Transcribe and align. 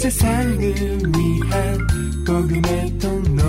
세상을 0.00 0.58
위한 0.58 1.78
복음의 2.26 2.98
통로 2.98 3.42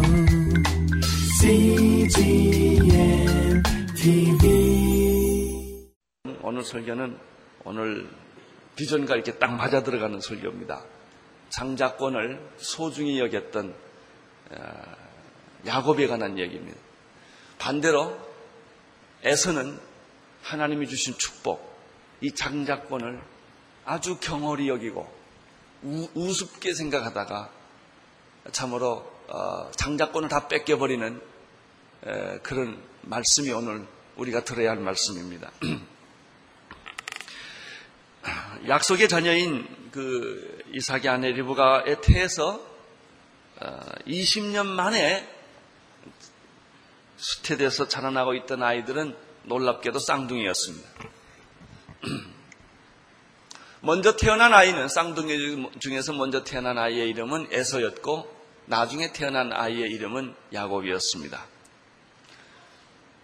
CGM 1.40 2.84
TV 3.96 5.88
오늘 6.42 6.62
설교는 6.62 7.18
오늘 7.64 8.10
비전과 8.76 9.16
이렇게 9.16 9.38
딱 9.38 9.54
맞아 9.56 9.82
들어가는 9.82 10.20
설교입니다. 10.20 10.84
장자권을 11.52 12.46
소중히 12.58 13.22
여겼던 13.22 13.74
어, 14.52 14.84
야곱에 15.66 16.08
관한 16.08 16.38
얘기입니다. 16.38 16.78
반대로 17.60 18.20
에서는 19.24 19.80
하나님이 20.44 20.90
주신 20.90 21.18
축복, 21.18 21.74
이 22.20 22.30
장자권을 22.36 23.22
아주 23.86 24.18
경홀히 24.20 24.68
여기고 24.68 25.21
우, 25.84 26.34
습게 26.34 26.74
생각하다가 26.74 27.50
참으로 28.52 29.12
어, 29.28 29.72
장자권을 29.72 30.30
다 30.30 30.48
뺏겨버리는 30.48 31.22
에, 32.06 32.40
그런 32.40 32.82
말씀이 33.02 33.52
오늘 33.52 33.86
우리가 34.16 34.44
들어야 34.44 34.72
할 34.72 34.78
말씀입니다. 34.78 35.52
약속의 38.68 39.10
자녀인 39.10 39.68
그 39.92 40.64
이삭의 40.74 41.08
아내 41.08 41.32
리브가의 41.32 42.02
태에서 42.02 42.62
20년 44.08 44.60
어, 44.60 44.64
만에 44.64 45.28
수태돼서 47.18 47.88
자라나고 47.88 48.34
있던 48.36 48.64
아이들은 48.64 49.16
놀랍게도 49.44 50.00
쌍둥이였습니다. 50.00 50.90
먼저 53.82 54.16
태어난 54.16 54.54
아이는 54.54 54.88
쌍둥이 54.88 55.72
중에서 55.80 56.14
먼저 56.14 56.44
태어난 56.44 56.78
아이의 56.78 57.10
이름은 57.10 57.48
에서였고 57.52 58.42
나중에 58.68 59.12
태어난 59.12 59.52
아이의 59.52 59.90
이름은 59.90 60.36
야곱이었습니다. 60.54 61.46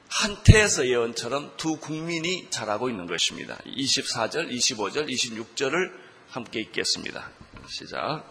한태에서 0.09 0.87
예언처럼 0.87 1.53
두 1.57 1.77
국민이 1.77 2.49
자라고 2.49 2.89
있는 2.89 3.05
것입니다. 3.05 3.57
24절, 3.65 4.49
25절, 4.49 5.07
26절을 5.07 5.91
함께 6.29 6.61
읽겠습니다. 6.61 7.29
시작. 7.67 8.23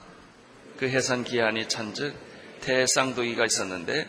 그 0.79 0.89
해산 0.89 1.23
기한이 1.23 1.69
찬즉 1.69 2.15
대쌍둥이가 2.61 3.45
있었는데 3.45 4.09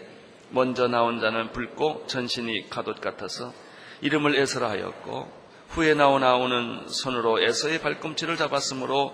먼저 0.50 0.88
나온 0.88 1.20
자는 1.20 1.52
붉고 1.52 2.08
전신이 2.08 2.70
가옷 2.70 3.00
같아서 3.00 3.54
이름을 4.02 4.40
에서라 4.40 4.70
하였고 4.72 5.47
후에 5.70 5.94
나오 5.94 6.20
나오는 6.20 6.88
손으로 6.88 7.42
에서의 7.42 7.82
발꿈치를 7.82 8.38
잡았으므로 8.38 9.14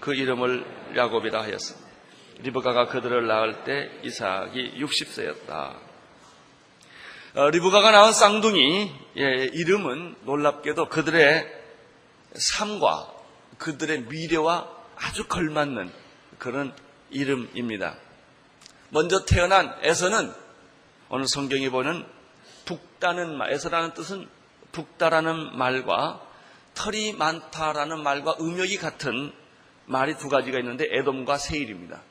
그 0.00 0.14
이름을 0.14 0.64
야곱이라 0.96 1.42
하였어. 1.42 1.74
리브가가 2.40 2.86
그들을 2.86 3.26
낳을 3.26 3.64
때 3.64 3.90
이삭이 4.02 4.74
60세였다. 4.78 5.76
어, 7.36 7.50
리브가가 7.50 7.90
낳은 7.90 8.12
쌍둥이 8.12 8.92
예, 9.16 9.50
이름은 9.52 10.16
놀랍게도 10.22 10.88
그들의 10.88 11.46
삶과 12.34 13.12
그들의 13.58 14.02
미래와 14.02 14.68
아주 14.96 15.26
걸맞는 15.26 15.90
그런 16.38 16.74
이름입니다. 17.10 17.96
먼저 18.90 19.24
태어난 19.24 19.74
에서는 19.82 20.32
오늘 21.08 21.26
성경이 21.26 21.70
보는 21.70 22.04
북다는 22.64 23.36
말, 23.36 23.52
에서라는 23.52 23.94
뜻은 23.94 24.28
북다라는 24.74 25.56
말과 25.56 26.20
털이 26.74 27.14
많다라는 27.14 28.02
말과 28.02 28.36
음역이 28.40 28.76
같은 28.76 29.32
말이 29.86 30.16
두 30.18 30.28
가지가 30.28 30.58
있는데 30.58 30.86
에돔과 30.90 31.38
세일입니다. 31.38 32.02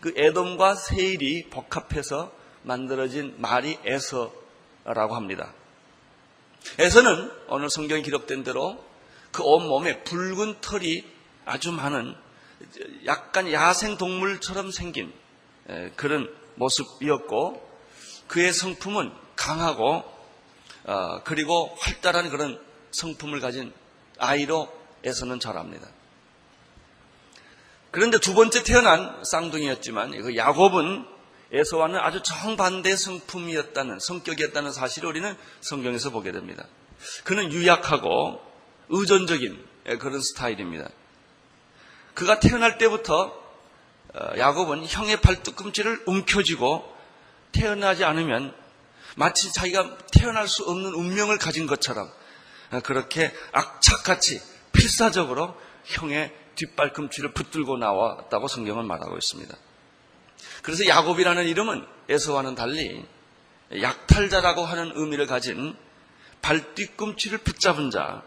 그 0.00 0.12
에돔과 0.16 0.74
세일이 0.74 1.50
복합해서 1.50 2.32
만들어진 2.62 3.34
말이 3.38 3.78
에서라고 3.84 5.14
합니다. 5.14 5.52
에서는 6.78 7.30
오늘 7.48 7.70
성경에 7.70 8.02
기록된 8.02 8.44
대로 8.44 8.84
그 9.30 9.42
온몸에 9.42 10.02
붉은 10.04 10.60
털이 10.60 11.04
아주 11.44 11.72
많은 11.72 12.14
약간 13.06 13.52
야생 13.52 13.96
동물처럼 13.96 14.70
생긴 14.70 15.12
그런 15.96 16.32
모습이었고 16.56 17.68
그의 18.26 18.52
성품은 18.52 19.12
강하고 19.36 20.17
어, 20.84 21.22
그리고 21.24 21.74
활달한 21.80 22.30
그런 22.30 22.60
성품을 22.92 23.40
가진 23.40 23.72
아이로 24.18 24.72
에서는 25.04 25.38
절합니다. 25.40 25.86
그런데 27.90 28.18
두 28.18 28.34
번째 28.34 28.62
태어난 28.64 29.22
쌍둥이였지만 29.24 30.10
그 30.22 30.36
야곱은 30.36 31.06
에서와는 31.52 31.98
아주 31.98 32.22
정반대 32.22 32.94
성품이었다는 32.96 33.98
성격이었다는 34.00 34.72
사실을 34.72 35.08
우리는 35.08 35.34
성경에서 35.60 36.10
보게 36.10 36.32
됩니다. 36.32 36.66
그는 37.24 37.52
유약하고 37.52 38.42
의존적인 38.90 39.64
그런 39.98 40.20
스타일입니다. 40.20 40.90
그가 42.14 42.40
태어날 42.40 42.76
때부터 42.78 43.48
어, 44.14 44.38
야곱은 44.38 44.86
형의 44.86 45.20
발뒤꿈치를 45.20 46.02
움켜쥐고 46.06 46.96
태어나지 47.52 48.04
않으면 48.04 48.54
마치 49.18 49.52
자기가 49.52 49.98
태어날 50.12 50.46
수 50.46 50.62
없는 50.62 50.94
운명을 50.94 51.38
가진 51.38 51.66
것처럼 51.66 52.08
그렇게 52.84 53.34
악착같이 53.50 54.40
필사적으로 54.72 55.56
형의 55.84 56.32
뒷발꿈치를 56.54 57.32
붙들고 57.32 57.78
나왔다고 57.78 58.46
성경은 58.46 58.86
말하고 58.86 59.16
있습니다. 59.16 59.56
그래서 60.62 60.86
야곱이라는 60.86 61.48
이름은 61.48 61.84
에서와는 62.08 62.54
달리 62.54 63.04
약탈자라고 63.82 64.64
하는 64.64 64.92
의미를 64.94 65.26
가진 65.26 65.76
발뒤꿈치를 66.40 67.38
붙잡은 67.38 67.90
자, 67.90 68.22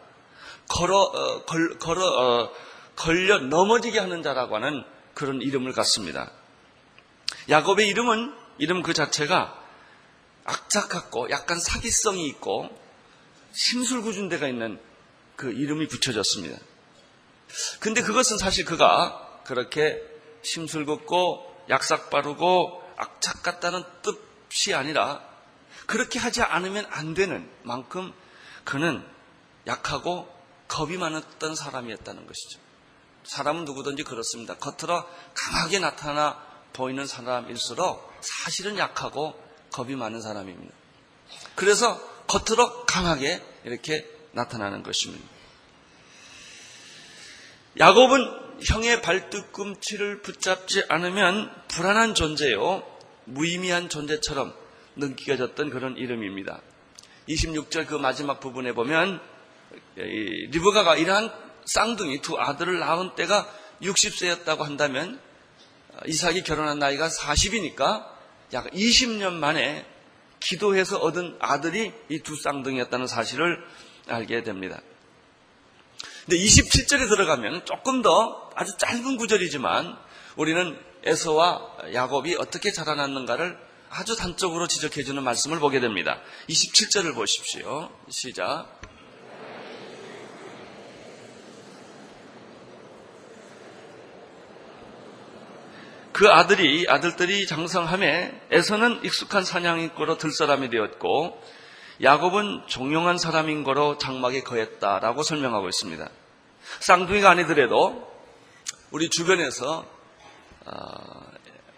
걸어, 0.68 1.00
어, 1.00 1.46
걸, 1.46 1.80
걸어, 1.80 2.06
어, 2.06 2.52
걸려 2.98 3.40
넘어지게 3.40 3.98
하는 3.98 4.22
자라고 4.22 4.56
하는 4.56 4.84
그런 5.14 5.42
이름을 5.42 5.72
갖습니다. 5.72 6.32
야곱의 7.50 7.88
이름은 7.88 8.36
이름 8.58 8.84
그 8.84 8.94
자체가 8.94 9.61
악착 10.46 10.90
같고 10.90 11.30
약간 11.30 11.60
사기성이 11.60 12.28
있고 12.28 12.70
심술궂은 13.54 14.30
데가 14.30 14.48
있는 14.48 14.80
그 15.36 15.52
이름이 15.52 15.88
붙여졌습니다. 15.88 16.58
근데 17.80 18.02
그것은 18.02 18.38
사실 18.38 18.66
그가 18.66 19.42
그렇게 19.44 20.02
심술궂고 20.44 21.66
약삭 21.70 22.10
빠르고 22.10 22.82
악착 22.98 23.44
같다는 23.44 23.84
뜻이 24.50 24.74
아니라 24.74 25.22
그렇게 25.86 26.20
하지 26.20 26.42
않으면 26.42 26.86
안 26.90 27.14
되는 27.14 27.50
만큼 27.64 28.14
그는 28.64 29.06
약하고 29.68 30.28
겁이 30.68 30.98
많았던 30.98 31.56
사람이었다는 31.56 32.26
것이죠. 32.26 32.60
사람은 33.24 33.66
누구든지 33.66 34.04
그렇습니다. 34.04 34.56
겉으로 34.56 35.04
강하게 35.34 35.80
나타나 35.80 36.42
보이는 36.74 37.06
사람일수록 37.06 38.12
사실은 38.22 38.78
약하고 38.78 39.36
겁이 39.72 39.96
많은 39.96 40.22
사람입니다. 40.22 40.74
그래서 41.56 42.00
겉으로 42.28 42.86
강하게 42.86 43.42
이렇게 43.64 44.06
나타나는 44.32 44.84
것입니다. 44.84 45.26
야곱은 47.80 48.42
형의 48.66 49.02
발뒤꿈치를 49.02 50.22
붙잡지 50.22 50.84
않으면 50.90 51.52
불안한 51.70 52.16
존재요, 52.16 52.84
무의미한 53.26 53.90
존재처럼 53.90 54.54
느껴졌던 54.98 55.70
그런 55.70 55.98
이름입니다. 55.98 56.62
26절 57.30 57.88
그 57.88 57.96
마지막 57.96 58.40
부분에 58.40 58.74
보면 58.74 59.22
리브가가 59.96 60.98
이러한 60.98 61.32
쌍둥이 61.66 62.22
두 62.22 62.38
아들을 62.38 62.80
낳은 62.80 63.16
때가 63.16 63.50
60세였다고 63.82 64.60
한다면 64.60 65.20
이삭이 66.06 66.44
결혼한 66.44 66.80
나이가 66.80 67.08
40이니까 67.08 68.11
약 68.54 68.70
20년 68.72 69.34
만에 69.34 69.86
기도해서 70.40 70.98
얻은 70.98 71.38
아들이 71.40 71.94
이 72.10 72.20
두 72.20 72.36
쌍둥이였다는 72.36 73.08
사실을 73.08 73.64
알게 74.08 74.44
됩니다. 74.44 74.82
근데 76.26 76.38
27절에 76.38 77.10
들어가면 77.10 77.66
조금 77.66 78.02
더 78.02 78.50
아주 78.56 78.76
짧은 78.78 79.18
구절이지만 79.18 79.98
우리는 80.36 80.78
에서와 81.04 81.78
야곱이 81.94 82.36
어떻게 82.36 82.72
자라났는가를 82.72 83.58
아주 83.90 84.16
단적으로 84.16 84.68
지적해주는 84.68 85.22
말씀을 85.24 85.60
보게 85.60 85.80
됩니다. 85.80 86.22
27절을 86.48 87.16
보십시오. 87.16 87.90
시작. 88.10 88.80
그 96.22 96.30
아들이 96.30 96.86
아들들이 96.88 97.48
장성함에 97.48 98.42
에서는 98.52 99.04
익숙한 99.04 99.44
사냥인 99.44 99.96
거로 99.96 100.20
들사람이 100.20 100.70
되었고 100.70 101.42
야곱은 102.04 102.68
종용한 102.68 103.18
사람인 103.18 103.64
거로 103.64 103.98
장막에 103.98 104.44
거했다라고 104.44 105.24
설명하고 105.24 105.68
있습니다. 105.68 106.08
쌍둥이가 106.82 107.32
아니더라도 107.32 108.08
우리 108.92 109.10
주변에서 109.10 109.84
어, 110.68 111.32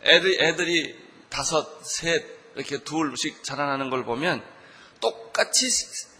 애들, 0.03 0.41
애들이 0.41 0.93
다섯, 1.29 1.81
셋, 1.85 2.25
이렇게 2.57 2.79
둘씩 2.79 3.45
자라나는 3.45 3.89
걸 3.89 4.03
보면 4.03 4.43
똑같이 4.99 5.69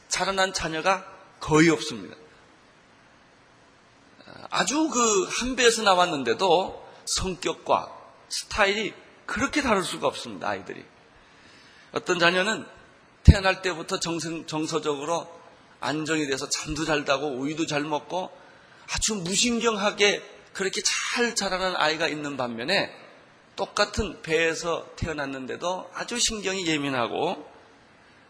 자라난 0.07 0.53
자녀가 0.53 1.05
거의 1.41 1.69
없습니다. 1.69 2.15
아주 4.49 4.87
그 4.87 5.25
한 5.25 5.57
배에서 5.57 5.81
나왔는데도 5.81 6.89
성격과 7.03 8.02
스타일이 8.33 8.93
그렇게 9.27 9.61
다를 9.61 9.83
수가 9.83 10.07
없습니다, 10.07 10.49
아이들이. 10.49 10.83
어떤 11.91 12.17
자녀는 12.17 12.65
태어날 13.23 13.61
때부터 13.61 13.99
정성, 13.99 14.47
정서적으로 14.47 15.29
안정이 15.79 16.25
돼서 16.25 16.49
잠도 16.49 16.83
잘 16.83 17.05
자고 17.05 17.27
우유도 17.27 17.67
잘 17.67 17.81
먹고 17.83 18.31
아주 18.91 19.15
무신경하게 19.15 20.23
그렇게 20.53 20.81
잘 20.83 21.35
자라는 21.35 21.75
아이가 21.75 22.07
있는 22.07 22.35
반면에 22.35 22.91
똑같은 23.55 24.21
배에서 24.23 24.89
태어났는데도 24.95 25.91
아주 25.93 26.17
신경이 26.17 26.65
예민하고 26.65 27.53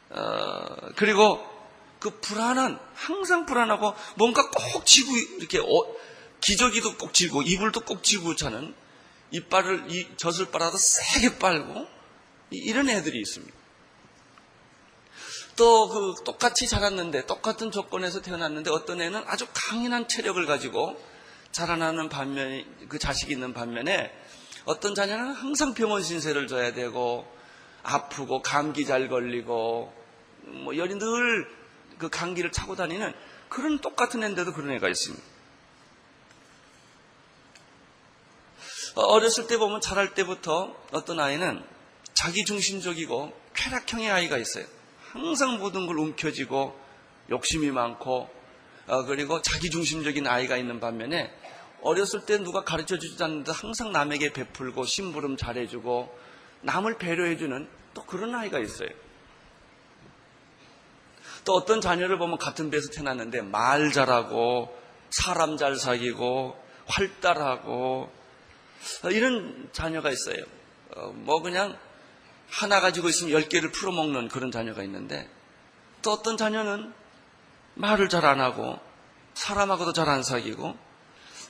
어, 0.09 0.65
그리고 0.97 1.41
그 1.99 2.09
불안한 2.19 2.77
항상 2.93 3.45
불안하고 3.45 3.93
뭔가 4.15 4.49
꼭 4.49 4.85
쥐고 4.85 5.15
이렇게 5.37 5.59
어, 5.59 5.95
기저귀도 6.41 6.97
꼭 6.97 7.13
쥐고 7.13 7.43
이불도 7.43 7.81
꼭 7.81 8.03
쥐고 8.03 8.35
자는 8.35 8.75
이빨을 9.33 9.91
이 9.91 10.07
젖을 10.17 10.51
빨아도 10.51 10.77
세게 10.77 11.39
빨고 11.39 11.87
이런 12.51 12.89
애들이 12.89 13.19
있습니다. 13.19 13.53
또 15.55 15.89
그 15.89 16.23
똑같이 16.23 16.67
자랐는데 16.67 17.25
똑같은 17.25 17.69
조건에서 17.71 18.21
태어났는데 18.21 18.71
어떤 18.71 19.01
애는 19.01 19.23
아주 19.27 19.45
강인한 19.53 20.07
체력을 20.07 20.43
가지고 20.45 20.99
자라나는 21.51 22.09
반면에 22.09 22.65
그 22.89 22.97
자식이 22.97 23.33
있는 23.33 23.53
반면에 23.53 24.11
어떤 24.65 24.95
자녀는 24.95 25.33
항상 25.33 25.73
병원 25.73 26.01
신세를 26.01 26.47
져야 26.47 26.73
되고 26.73 27.27
아프고 27.83 28.41
감기 28.41 28.85
잘 28.85 29.09
걸리고 29.09 29.93
뭐 30.45 30.77
열이 30.77 30.95
늘 30.95 31.63
그 31.97 32.09
감기를 32.09 32.51
차고 32.51 32.75
다니는 32.75 33.13
그런 33.49 33.79
똑같은 33.79 34.23
애인데도 34.23 34.53
그런 34.53 34.71
애가 34.71 34.89
있습니다. 34.89 35.23
어렸을 38.95 39.47
때 39.47 39.57
보면 39.57 39.81
자랄 39.81 40.13
때부터 40.13 40.75
어떤 40.91 41.19
아이는 41.19 41.63
자기 42.13 42.45
중심적이고 42.45 43.33
쾌락형의 43.55 44.11
아이가 44.11 44.37
있어요. 44.37 44.65
항상 45.11 45.59
모든 45.59 45.87
걸 45.87 45.97
움켜쥐고 45.97 46.79
욕심이 47.29 47.71
많고 47.71 48.29
어, 48.87 49.05
그리고 49.05 49.41
자기 49.41 49.69
중심적인 49.69 50.27
아이가 50.27 50.57
있는 50.57 50.79
반면에 50.79 51.33
어렸을 51.81 52.25
때 52.25 52.37
누가 52.37 52.63
가르쳐 52.63 52.97
주지 52.97 53.21
않는데 53.23 53.51
항상 53.51 53.91
남에게 53.91 54.33
베풀고 54.33 54.85
심부름 54.85 55.37
잘해주고 55.37 56.17
남을 56.61 56.97
배려해주는 56.97 57.67
또 57.93 58.03
그런 58.05 58.35
아이가 58.35 58.59
있어요. 58.59 58.89
또 61.45 61.53
어떤 61.53 61.81
자녀를 61.81 62.17
보면 62.17 62.37
같은 62.37 62.69
배에서 62.69 62.89
태어났는데 62.89 63.41
말 63.41 63.91
잘하고 63.91 64.73
사람 65.09 65.57
잘 65.57 65.75
사귀고 65.75 66.55
활달하고 66.85 68.22
이런 69.11 69.69
자녀가 69.71 70.11
있어요. 70.11 70.43
어, 70.95 71.11
뭐 71.13 71.41
그냥 71.41 71.77
하나 72.49 72.79
가지고 72.79 73.09
있으면 73.09 73.31
열 73.31 73.49
개를 73.49 73.71
풀어먹는 73.71 74.27
그런 74.27 74.51
자녀가 74.51 74.83
있는데 74.83 75.29
또 76.01 76.11
어떤 76.11 76.37
자녀는 76.37 76.93
말을 77.75 78.09
잘 78.09 78.25
안 78.25 78.39
하고 78.39 78.79
사람하고도 79.33 79.93
잘 79.93 80.09
안 80.09 80.21
사귀고 80.23 80.77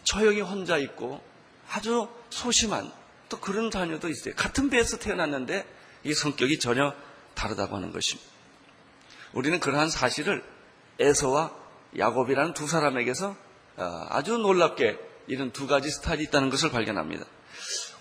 조용히 0.03 0.41
혼자 0.41 0.77
있고 0.77 1.21
아주 1.69 2.07
소심한 2.30 2.91
또 3.30 3.39
그런 3.39 3.71
자녀도 3.71 4.09
있어요. 4.09 4.33
같은 4.35 4.69
배에서 4.69 4.97
태어났는데 4.97 5.65
이 6.03 6.13
성격이 6.13 6.59
전혀 6.59 6.94
다르다고 7.33 7.75
하는 7.75 7.91
것입니다. 7.91 8.30
우리는 9.33 9.59
그러한 9.59 9.89
사실을 9.89 10.44
에서와 11.00 11.51
야곱이라는 11.97 12.53
두 12.53 12.68
사람에게서 12.68 13.35
어, 13.77 14.06
아주 14.09 14.38
놀랍게 14.38 15.00
이런 15.27 15.51
두 15.51 15.67
가지 15.67 15.89
스타일이 15.89 16.23
있다는 16.23 16.49
것을 16.49 16.69
발견합니다. 16.71 17.25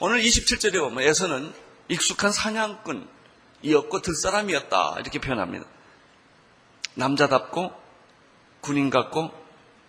오늘 0.01 0.21
27절에 0.23 0.81
보면 0.81 1.05
에서는 1.05 1.53
익숙한 1.89 2.33
사냥꾼이었고 2.33 4.01
들사람이었다 4.03 4.97
이렇게 5.01 5.19
표현합니다. 5.21 5.67
남자답고 6.95 7.73
군인 8.61 8.91
같고 8.91 9.31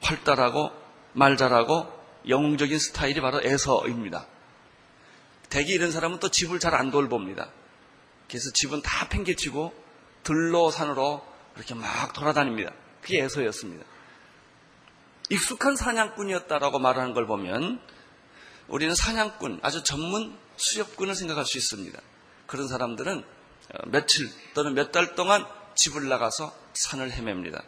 활달하고 0.02 0.72
말 1.14 1.38
잘하고 1.38 1.92
영웅적인 2.28 2.80
스타일이 2.80 3.22
바로 3.22 3.42
에서입니다. 3.42 4.28
대개 5.50 5.74
이런 5.74 5.92
사람은 5.92 6.20
또 6.20 6.30
집을 6.30 6.60
잘 6.60 6.74
안 6.74 6.90
돌봅니다. 6.92 7.50
그래서 8.28 8.52
집은 8.52 8.82
다 8.82 9.08
팽개치고 9.10 9.74
들로 10.24 10.72
산으로 10.72 11.24
이렇게 11.56 11.76
막 11.76 12.14
돌아다닙니다. 12.14 12.72
그게 13.02 13.22
에서였습니다. 13.22 13.86
익숙한 15.34 15.76
사냥꾼이었다라고 15.76 16.78
말하는 16.80 17.14
걸 17.14 17.26
보면 17.26 17.80
우리는 18.68 18.94
사냥꾼, 18.94 19.60
아주 19.64 19.84
전문 19.84 20.38
수렵꾼을 20.58 21.16
생각할 21.16 21.46
수 21.46 21.58
있습니다. 21.58 22.00
그런 22.46 22.68
사람들은 22.68 23.20
어, 23.20 23.90
며칠 23.90 24.30
또는 24.54 24.74
몇 24.76 24.92
달 24.92 25.16
동안 25.16 25.46
집을 25.76 26.08
나가서 26.08 26.54
산을 26.74 27.12
헤맵니다. 27.12 27.64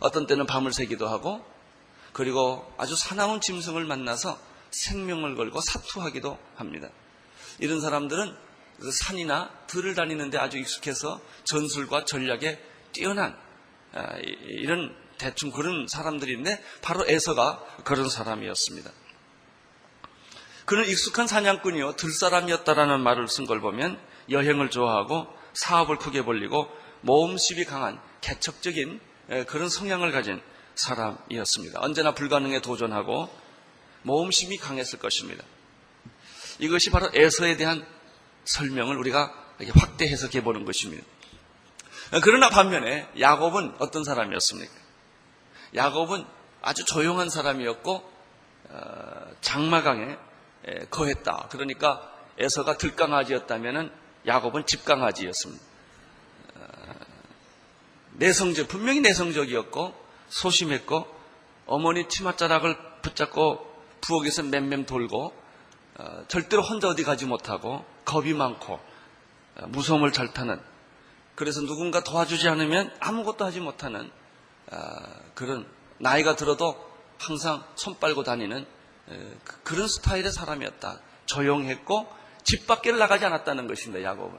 어떤 0.00 0.26
때는 0.26 0.46
밤을 0.46 0.72
새기도 0.72 1.06
하고 1.08 1.44
그리고 2.12 2.72
아주 2.78 2.96
사나운 2.96 3.40
짐승을 3.40 3.84
만나서 3.84 4.38
생명을 4.70 5.34
걸고 5.34 5.60
사투하기도 5.60 6.38
합니다. 6.56 6.88
이런 7.58 7.80
사람들은 7.80 8.34
그 8.80 8.90
산이나 8.92 9.50
들을 9.66 9.94
다니는데 9.94 10.38
아주 10.38 10.56
익숙해서 10.56 11.20
전술과 11.44 12.04
전략에 12.04 12.62
뛰어난 12.92 13.36
아, 13.92 14.16
이런 14.16 14.94
대충 15.18 15.50
그런 15.50 15.86
사람들인데 15.88 16.62
바로 16.80 17.04
에서가 17.06 17.64
그런 17.84 18.08
사람이었습니다. 18.08 18.90
그는 20.64 20.88
익숙한 20.88 21.26
사냥꾼이요 21.26 21.96
들사람이었다라는 21.96 23.00
말을 23.00 23.28
쓴 23.28 23.46
걸 23.46 23.60
보면 23.60 23.98
여행을 24.30 24.70
좋아하고 24.70 25.26
사업을 25.54 25.96
크게 25.96 26.24
벌리고 26.24 26.68
모험심이 27.00 27.64
강한 27.64 28.00
개척적인 28.20 29.00
그런 29.46 29.68
성향을 29.68 30.12
가진 30.12 30.40
사람이었습니다. 30.74 31.80
언제나 31.82 32.14
불가능에 32.14 32.60
도전하고 32.60 33.28
모험심이 34.02 34.58
강했을 34.58 34.98
것입니다. 34.98 35.42
이것이 36.58 36.90
바로 36.90 37.08
에서에 37.14 37.56
대한 37.56 37.86
설명을 38.44 38.96
우리가 38.96 39.32
확대 39.74 40.06
해석해 40.06 40.42
보는 40.42 40.64
것입니다. 40.64 41.04
그러나 42.22 42.48
반면에 42.48 43.08
야곱은 43.18 43.76
어떤 43.78 44.04
사람이었습니까? 44.04 44.72
야곱은 45.74 46.24
아주 46.62 46.84
조용한 46.84 47.28
사람이었고 47.28 48.12
어, 48.70 49.34
장마강에 49.40 50.16
거했다. 50.90 51.48
그러니까 51.50 52.12
에서가 52.38 52.76
들강아지였다면 52.76 53.92
야곱은 54.26 54.66
집강아지였습니다. 54.66 55.64
어, 56.56 56.66
내성적 58.12 58.68
분명히 58.68 59.00
내성적이었고 59.00 59.94
소심했고 60.28 61.06
어머니 61.66 62.08
치맛자락을 62.08 62.76
붙잡고 63.02 63.66
부엌에서 64.00 64.42
맴맴 64.44 64.86
돌고 64.86 65.32
어, 65.98 66.24
절대로 66.28 66.62
혼자 66.62 66.88
어디 66.88 67.04
가지 67.04 67.26
못하고 67.26 67.84
겁이 68.04 68.32
많고 68.32 68.80
무서움을 69.68 70.12
잘 70.12 70.32
타는 70.32 70.60
그래서 71.34 71.60
누군가 71.60 72.02
도와주지 72.02 72.48
않으면 72.48 72.92
아무것도 73.00 73.44
하지 73.44 73.60
못하는 73.60 74.10
아, 74.10 74.27
그런 75.34 75.66
나이가 75.98 76.36
들어도 76.36 76.76
항상 77.18 77.64
손 77.74 77.98
빨고 77.98 78.22
다니는 78.22 78.66
그, 79.44 79.62
그런 79.62 79.88
스타일의 79.88 80.32
사람이었다. 80.32 81.00
조용했고 81.26 82.08
집 82.44 82.66
밖을 82.66 82.98
나가지 82.98 83.24
않았다는 83.24 83.66
것입니다. 83.66 84.02
야곱은. 84.02 84.38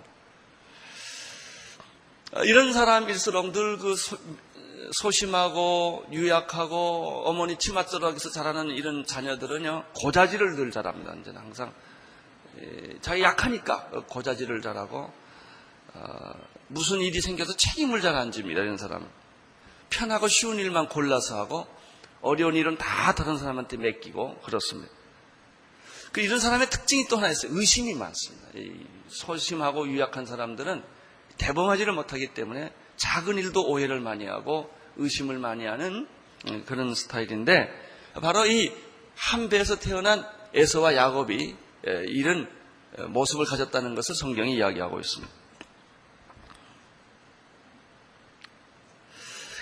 아, 2.33 2.43
이런 2.43 2.73
사람일수록 2.73 3.51
늘 3.51 3.77
그 3.77 3.95
소심하고 4.91 6.05
유약하고 6.11 7.23
어머니 7.25 7.57
치맛자락에서 7.57 8.31
자라는 8.31 8.71
이런 8.71 9.05
자녀들은요 9.05 9.85
고자질을 9.95 10.55
늘 10.55 10.71
잘합니다. 10.71 11.11
언제나 11.11 11.41
항상 11.41 11.73
자기 13.01 13.21
약하니까 13.21 13.89
고자질을 14.07 14.61
잘하고 14.61 15.11
어, 15.93 16.31
무슨 16.67 17.01
일이 17.01 17.19
생겨서 17.21 17.55
책임을 17.55 18.01
잘 18.01 18.15
안 18.15 18.31
집니다. 18.31 18.61
이런 18.61 18.77
사람은. 18.77 19.07
편하고 19.89 20.27
쉬운 20.27 20.57
일만 20.57 20.87
골라서 20.89 21.37
하고 21.37 21.67
어려운 22.21 22.55
일은 22.55 22.77
다 22.77 23.13
다른 23.15 23.37
사람한테 23.37 23.77
맡기고 23.77 24.39
그렇습니다. 24.41 24.91
그 26.11 26.21
이런 26.21 26.39
사람의 26.39 26.69
특징이 26.69 27.07
또 27.07 27.17
하나 27.17 27.29
있어요. 27.29 27.51
의심이 27.55 27.93
많습니다. 27.93 28.47
소심하고 29.07 29.87
유약한 29.87 30.25
사람들은 30.25 30.83
대범하지를 31.37 31.93
못하기 31.93 32.33
때문에 32.33 32.73
작은 32.97 33.37
일도 33.37 33.67
오해를 33.67 33.99
많이 33.99 34.25
하고 34.25 34.69
의심을 34.97 35.37
많이 35.37 35.65
하는 35.65 36.07
그런 36.65 36.93
스타일인데 36.93 37.69
바로 38.21 38.45
이 38.45 38.89
한 39.19 39.49
배에서 39.49 39.77
태어난 39.77 40.25
에서와 40.53 40.95
야곱이 40.95 41.55
에, 41.85 42.03
이런 42.07 42.49
에, 42.97 43.03
모습을 43.03 43.45
가졌다는 43.45 43.93
것을 43.93 44.15
성경이 44.15 44.55
이야기하고 44.55 44.99
있습니다. 44.99 45.31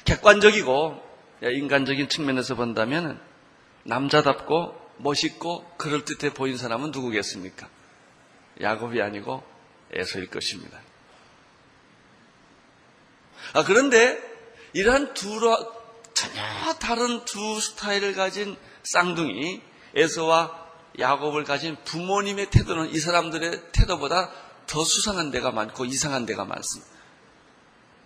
객관적이고 0.08 1.04
예, 1.44 1.52
인간적인 1.52 2.08
측면에서 2.08 2.56
본다면 2.56 3.20
남자답고 3.84 4.76
멋있고 4.98 5.70
그럴듯해 5.78 6.34
보인 6.34 6.58
사람은 6.58 6.92
누구겠습니까? 6.92 7.70
야곱이 8.62 9.02
아니고 9.02 9.44
에서일 9.92 10.28
것입니다. 10.28 10.80
아, 13.54 13.64
그런데 13.64 14.20
이러한 14.74 15.14
두 15.14 15.40
전혀 16.14 16.42
다른 16.80 17.24
두 17.26 17.60
스타일을 17.60 18.14
가진 18.14 18.58
쌍둥이 18.84 19.62
에서와 19.94 20.68
야곱을 20.98 21.44
가진 21.44 21.76
부모님의 21.84 22.50
태도는 22.50 22.90
이 22.90 23.00
사람들의 23.00 23.72
태도보다 23.72 24.32
더 24.66 24.84
수상한 24.84 25.32
데가 25.32 25.52
많고 25.52 25.86
이상한 25.86 26.26
데가 26.26 26.46
많습니다. 26.46 26.92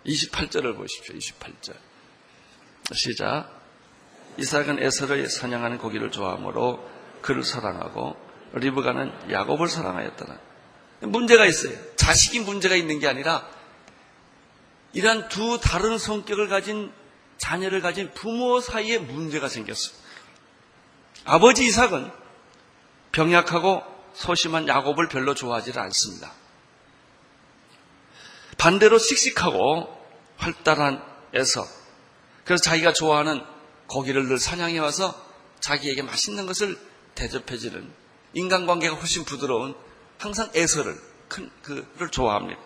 28절을 0.04 0.76
보십시오. 0.76 1.14
28절. 1.14 1.91
시작. 2.90 3.48
이삭은 4.38 4.82
에서를 4.82 5.28
사냥하는 5.28 5.78
고기를 5.78 6.10
좋아하므로 6.10 6.88
그를 7.20 7.44
사랑하고 7.44 8.16
리브가는 8.54 9.30
야곱을 9.30 9.68
사랑하였더라. 9.68 10.38
문제가 11.00 11.46
있어요. 11.46 11.76
자식이 11.96 12.40
문제가 12.40 12.76
있는 12.76 12.98
게 12.98 13.08
아니라 13.08 13.46
이러한 14.92 15.28
두 15.28 15.58
다른 15.60 15.98
성격을 15.98 16.48
가진 16.48 16.92
자녀를 17.38 17.80
가진 17.80 18.12
부모 18.14 18.60
사이에 18.60 18.98
문제가 18.98 19.48
생겼어요. 19.48 19.96
아버지 21.24 21.64
이삭은 21.66 22.10
병약하고 23.12 23.82
소심한 24.14 24.68
야곱을 24.68 25.08
별로 25.08 25.34
좋아하지 25.34 25.72
않습니다. 25.78 26.32
반대로 28.58 28.98
씩씩하고 28.98 29.88
활달한 30.36 31.02
에서 31.34 31.66
그래서 32.44 32.62
자기가 32.62 32.92
좋아하는 32.92 33.42
고기를 33.86 34.26
늘 34.26 34.38
사냥해 34.38 34.78
와서 34.78 35.14
자기에게 35.60 36.02
맛있는 36.02 36.46
것을 36.46 36.78
대접해주는 37.14 37.92
인간관계가 38.34 38.96
훨씬 38.96 39.24
부드러운 39.24 39.74
항상 40.18 40.50
에서를 40.54 40.98
큰 41.28 41.50
그를 41.62 42.08
좋아합니다. 42.10 42.60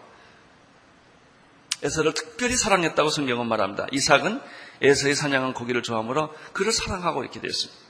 에서를 1.82 2.14
특별히 2.14 2.56
사랑했다고 2.56 3.10
성경은 3.10 3.46
말합니다. 3.46 3.86
이삭은 3.92 4.40
에서의 4.82 5.14
사냥한 5.14 5.54
고기를 5.54 5.82
좋아하므로 5.82 6.34
그를 6.52 6.72
사랑하고 6.72 7.22
이렇게 7.22 7.40
됐습니다. 7.40 7.80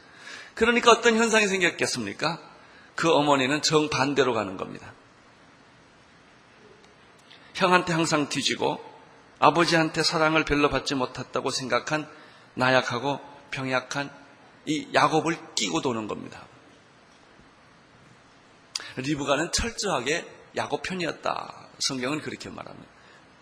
그러니까 0.54 0.90
어떤 0.90 1.16
현상이 1.16 1.46
생겼겠습니까? 1.46 2.40
그 2.94 3.12
어머니는 3.12 3.62
정반대로 3.62 4.32
가는 4.32 4.56
겁니다. 4.56 4.92
형한테 7.54 7.92
항상 7.92 8.28
뒤지고 8.28 8.80
아버지한테 9.38 10.02
사랑을 10.02 10.44
별로 10.44 10.70
받지 10.70 10.94
못했다고 10.94 11.50
생각한 11.50 12.08
나약하고 12.54 13.20
병약한 13.50 14.10
이 14.66 14.88
야곱을 14.94 15.54
끼고 15.54 15.82
도는 15.82 16.08
겁니다. 16.08 16.44
리브가는 18.96 19.52
철저하게 19.52 20.26
야곱 20.56 20.82
편이었다. 20.82 21.68
성경은 21.78 22.20
그렇게 22.20 22.48
말합니다. 22.48 22.88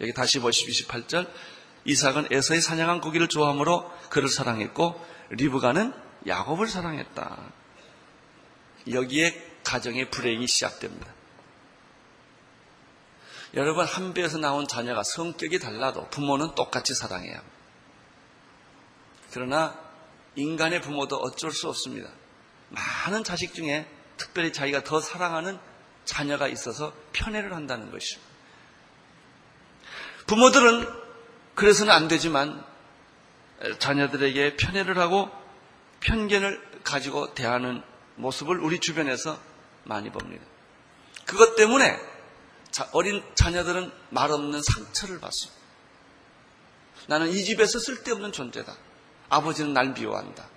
여기 0.00 0.12
다시 0.12 0.40
보십시오. 0.40 0.86
28절. 0.88 1.30
이삭은 1.84 2.28
에서의 2.30 2.60
사냥한 2.60 3.00
고기를 3.00 3.28
좋아하므로 3.28 3.90
그를 4.08 4.28
사랑했고 4.28 5.00
리브가는 5.30 5.92
야곱을 6.26 6.66
사랑했다. 6.66 7.38
여기에 8.90 9.58
가정의 9.62 10.10
불행이 10.10 10.46
시작됩니다. 10.46 11.13
여러분 13.54 13.84
한 13.84 14.14
배에서 14.14 14.38
나온 14.38 14.66
자녀가 14.66 15.02
성격이 15.04 15.61
달라도 15.61 16.08
부모는 16.08 16.54
똑같이 16.54 16.94
합니다. 16.94 17.42
그러나 19.32 19.78
인간의 20.34 20.80
부모도 20.80 21.16
어쩔 21.16 21.50
수 21.52 21.68
없습니다. 21.68 22.11
많은 22.70 23.23
자식 23.23 23.54
중에 23.54 23.87
특별히 24.16 24.52
자기가 24.52 24.82
더 24.82 25.00
사랑하는 25.00 25.58
자녀가 26.04 26.49
있어서 26.49 26.92
편애를 27.12 27.54
한다는 27.54 27.90
것이죠. 27.90 28.20
부모들은 30.26 30.88
그래서는 31.54 31.92
안 31.92 32.08
되지만 32.08 32.64
자녀들에게 33.78 34.56
편애를 34.56 34.99
하고 34.99 35.30
편견을 36.00 36.80
가지고 36.82 37.34
대하는 37.34 37.82
모습을 38.16 38.58
우리 38.58 38.80
주변에서 38.80 39.38
많이 39.84 40.11
봅니다. 40.11 40.44
그것 41.25 41.56
때문에 41.56 42.13
어린 42.93 43.23
자녀들은 43.35 43.93
말없는 44.11 44.62
상처를 44.62 45.21
받습니다. 45.21 45.61
나는 47.07 47.28
이 47.28 47.45
집에서 47.45 47.78
쓸데없는 47.78 48.33
존재다. 48.33 48.75
아버지는 49.28 49.73
날 49.73 49.93
미워한다. 49.93 50.49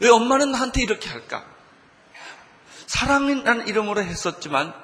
왜 0.00 0.08
엄마는 0.08 0.52
나한테 0.52 0.82
이렇게 0.82 1.08
할까? 1.08 1.46
사랑이라는 2.86 3.66
이름으로 3.66 4.02
했었지만 4.02 4.74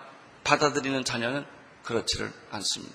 받아들이는 0.44 1.04
자녀는 1.04 1.46
그렇지를 1.84 2.32
않습니다. 2.50 2.94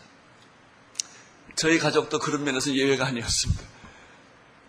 저희 1.55 1.79
가족도 1.79 2.19
그런 2.19 2.43
면에서 2.43 2.73
예외가 2.73 3.05
아니었습니다. 3.07 3.63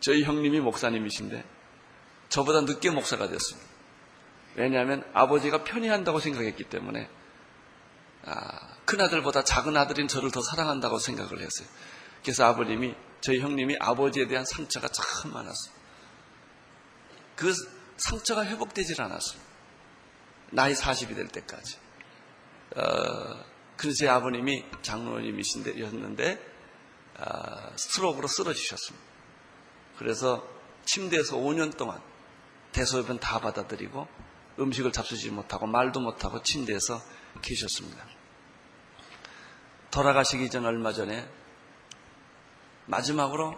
저희 0.01 0.23
형님이 0.23 0.61
목사님이신데 0.61 1.45
저보다 2.29 2.61
늦게 2.63 2.91
목사가 2.91 3.29
됐습니다. 3.29 3.69
왜냐하면 4.55 5.05
아버지가 5.13 5.65
편애한다고 5.65 6.21
생각했기 6.21 6.65
때문에 6.65 7.09
아, 8.25 8.68
큰 8.88 9.02
아들보다 9.02 9.45
작은 9.45 9.76
아들인 9.76 10.09
저를 10.09 10.30
더 10.30 10.40
사랑한다고 10.40 10.99
생각을 10.99 11.40
했어요. 11.40 11.68
그래서 12.23 12.47
아버님이 12.47 12.95
저희 13.21 13.38
형님이 13.38 13.76
아버지에 13.78 14.26
대한 14.28 14.47
상처가 14.47 14.88
참 14.88 15.30
많았어요. 15.30 15.75
그 17.37 17.52
상처가 17.99 18.47
회복되질 18.47 19.02
않았어요. 19.02 19.40
나이 20.52 20.73
40이 20.73 21.14
될 21.14 21.28
때까지. 21.28 21.76
어, 22.76 23.45
그래서 23.76 23.99
제 23.99 24.09
아버님이 24.09 24.64
장로님이신데 24.80 25.80
였는데 25.80 26.40
어, 27.18 27.76
스트로크로 27.76 28.26
쓰러지셨습니다. 28.26 29.07
그래서 29.99 30.49
침대에서 30.87 31.37
5년 31.37 31.76
동안 31.76 32.00
대소변 32.73 33.21
다 33.21 33.38
받아들이고 33.38 34.09
음식을 34.59 34.92
잡수지 34.92 35.30
못하고 35.30 35.66
말도 35.66 36.00
못하고 36.00 36.42
침대에서 36.42 37.02
계셨습니다. 37.42 38.18
돌아가시기 39.90 40.50
전 40.50 40.66
얼마 40.66 40.92
전에 40.92 41.28
마지막으로 42.87 43.54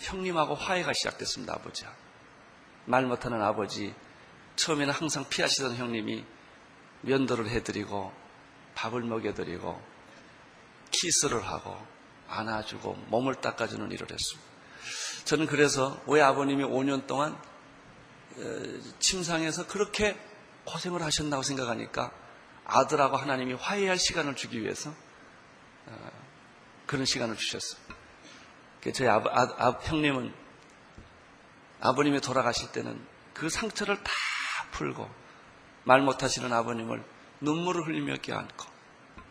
형님하고 0.00 0.54
화해가 0.54 0.92
시작됐습니다. 0.92 1.54
아버지와. 1.54 1.92
말 2.84 3.06
못하는 3.06 3.40
아버지, 3.42 3.94
처음에는 4.56 4.92
항상 4.92 5.28
피하시던 5.28 5.76
형님이 5.76 6.24
면도를 7.02 7.48
해드리고 7.48 8.12
밥을 8.74 9.02
먹여드리고 9.02 9.80
키스를 10.90 11.42
하고 11.46 11.76
안아주고 12.28 12.94
몸을 13.08 13.36
닦아주는 13.36 13.90
일을 13.90 14.06
했습니다. 14.10 14.52
저는 15.24 15.46
그래서 15.46 16.00
왜 16.06 16.20
아버님이 16.20 16.64
5년 16.64 17.06
동안 17.06 17.32
어, 18.36 18.80
침상에서 18.98 19.66
그렇게 19.66 20.18
고생을 20.64 21.02
하셨나고 21.02 21.42
생각하니까 21.42 22.12
아들하고 22.64 23.16
하나님이 23.16 23.54
화해할 23.54 23.98
시간을 23.98 24.36
주기 24.36 24.60
위해서 24.62 24.90
어, 24.90 24.94
그런 26.86 27.04
시간을 27.04 27.36
주셨어요. 27.36 27.80
저희 28.94 29.08
아, 29.08 29.16
아, 29.16 29.54
아, 29.58 29.78
형님은 29.82 30.34
아버님이 31.80 32.20
돌아가실 32.20 32.72
때는 32.72 33.00
그 33.32 33.48
상처를 33.48 34.02
다 34.02 34.12
풀고 34.72 35.08
말 35.84 36.00
못하시는 36.00 36.52
아버님을 36.52 37.02
눈물을 37.40 37.86
흘리며 37.86 38.16
껴안고 38.22 38.66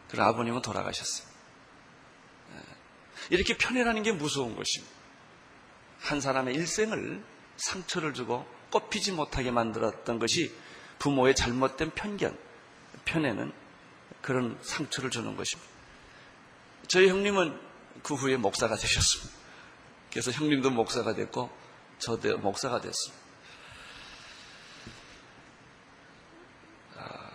그리고 0.09 0.23
아버님은 0.25 0.61
돌아가셨어요. 0.61 1.27
예. 2.55 3.35
이렇게 3.35 3.57
편애라는 3.57 4.03
게 4.03 4.11
무서운 4.11 4.55
것입니다. 4.55 4.93
한 6.01 6.19
사람의 6.19 6.55
일생을 6.55 7.23
상처를 7.57 8.13
주고 8.13 8.45
꼽히지 8.71 9.11
못하게 9.11 9.51
만들었던 9.51 10.19
것이 10.19 10.53
부모의 10.99 11.35
잘못된 11.35 11.91
편견, 11.91 12.37
편애는 13.05 13.53
그런 14.21 14.57
상처를 14.61 15.09
주는 15.09 15.35
것입니다. 15.35 15.70
저희 16.91 17.07
형님은 17.07 17.57
그 18.03 18.15
후에 18.15 18.35
목사가 18.35 18.75
되셨습니다. 18.75 19.31
그래서 20.09 20.29
형님도 20.29 20.71
목사가 20.71 21.13
됐고 21.13 21.49
저도 21.99 22.37
목사가 22.39 22.81
됐습니다. 22.81 23.23
아, 26.97 27.29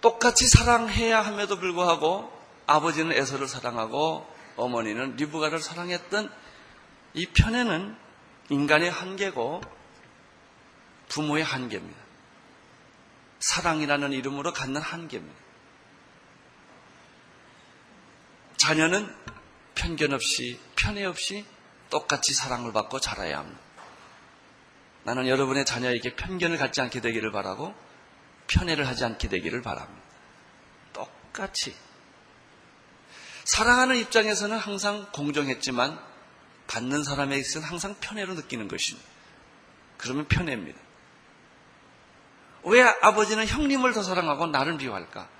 똑같이 0.00 0.46
사랑해야 0.46 1.22
함에도 1.22 1.58
불구하고 1.58 2.32
아버지는 2.68 3.10
에서를 3.16 3.48
사랑하고 3.48 4.24
어머니는 4.54 5.16
리브가를 5.16 5.58
사랑했던 5.58 6.32
이 7.14 7.26
편에는 7.26 7.96
인간의 8.50 8.92
한계고 8.92 9.60
부모의 11.08 11.42
한계입니다. 11.42 11.98
사랑이라는 13.40 14.12
이름으로 14.12 14.52
갖는 14.52 14.80
한계입니다. 14.80 15.49
자녀는 18.60 19.10
편견 19.74 20.12
없이, 20.12 20.60
편애 20.76 21.06
없이 21.06 21.46
똑같이 21.88 22.34
사랑을 22.34 22.74
받고 22.74 23.00
자라야 23.00 23.38
합니다. 23.38 23.58
나는 25.02 25.26
여러분의 25.28 25.64
자녀에게 25.64 26.14
편견을 26.14 26.58
갖지 26.58 26.82
않게 26.82 27.00
되기를 27.00 27.32
바라고 27.32 27.74
편애를 28.48 28.86
하지 28.86 29.06
않게 29.06 29.28
되기를 29.28 29.62
바랍니다. 29.62 30.02
똑같이. 30.92 31.74
사랑하는 33.44 33.96
입장에서는 33.96 34.58
항상 34.58 35.10
공정했지만 35.10 35.98
받는 36.66 37.02
사람에게 37.02 37.40
있어서는 37.40 37.66
항상 37.66 37.94
편애로 37.98 38.34
느끼는 38.34 38.68
것입니다. 38.68 39.08
그러면 39.96 40.28
편애입니다. 40.28 40.78
왜 42.64 42.82
아버지는 42.82 43.46
형님을 43.46 43.94
더 43.94 44.02
사랑하고 44.02 44.48
나를 44.48 44.74
미워할까? 44.74 45.39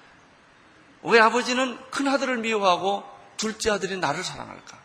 왜 1.03 1.19
아버지는 1.19 1.79
큰 1.91 2.09
아들을 2.09 2.39
미워하고 2.39 3.05
둘째 3.37 3.71
아들이 3.71 3.97
나를 3.97 4.23
사랑할까? 4.23 4.79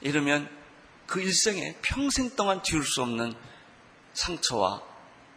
이러면 0.00 0.48
그 1.06 1.20
일생에 1.20 1.76
평생 1.82 2.30
동안 2.34 2.62
지울 2.62 2.84
수 2.84 3.02
없는 3.02 3.34
상처와 4.14 4.82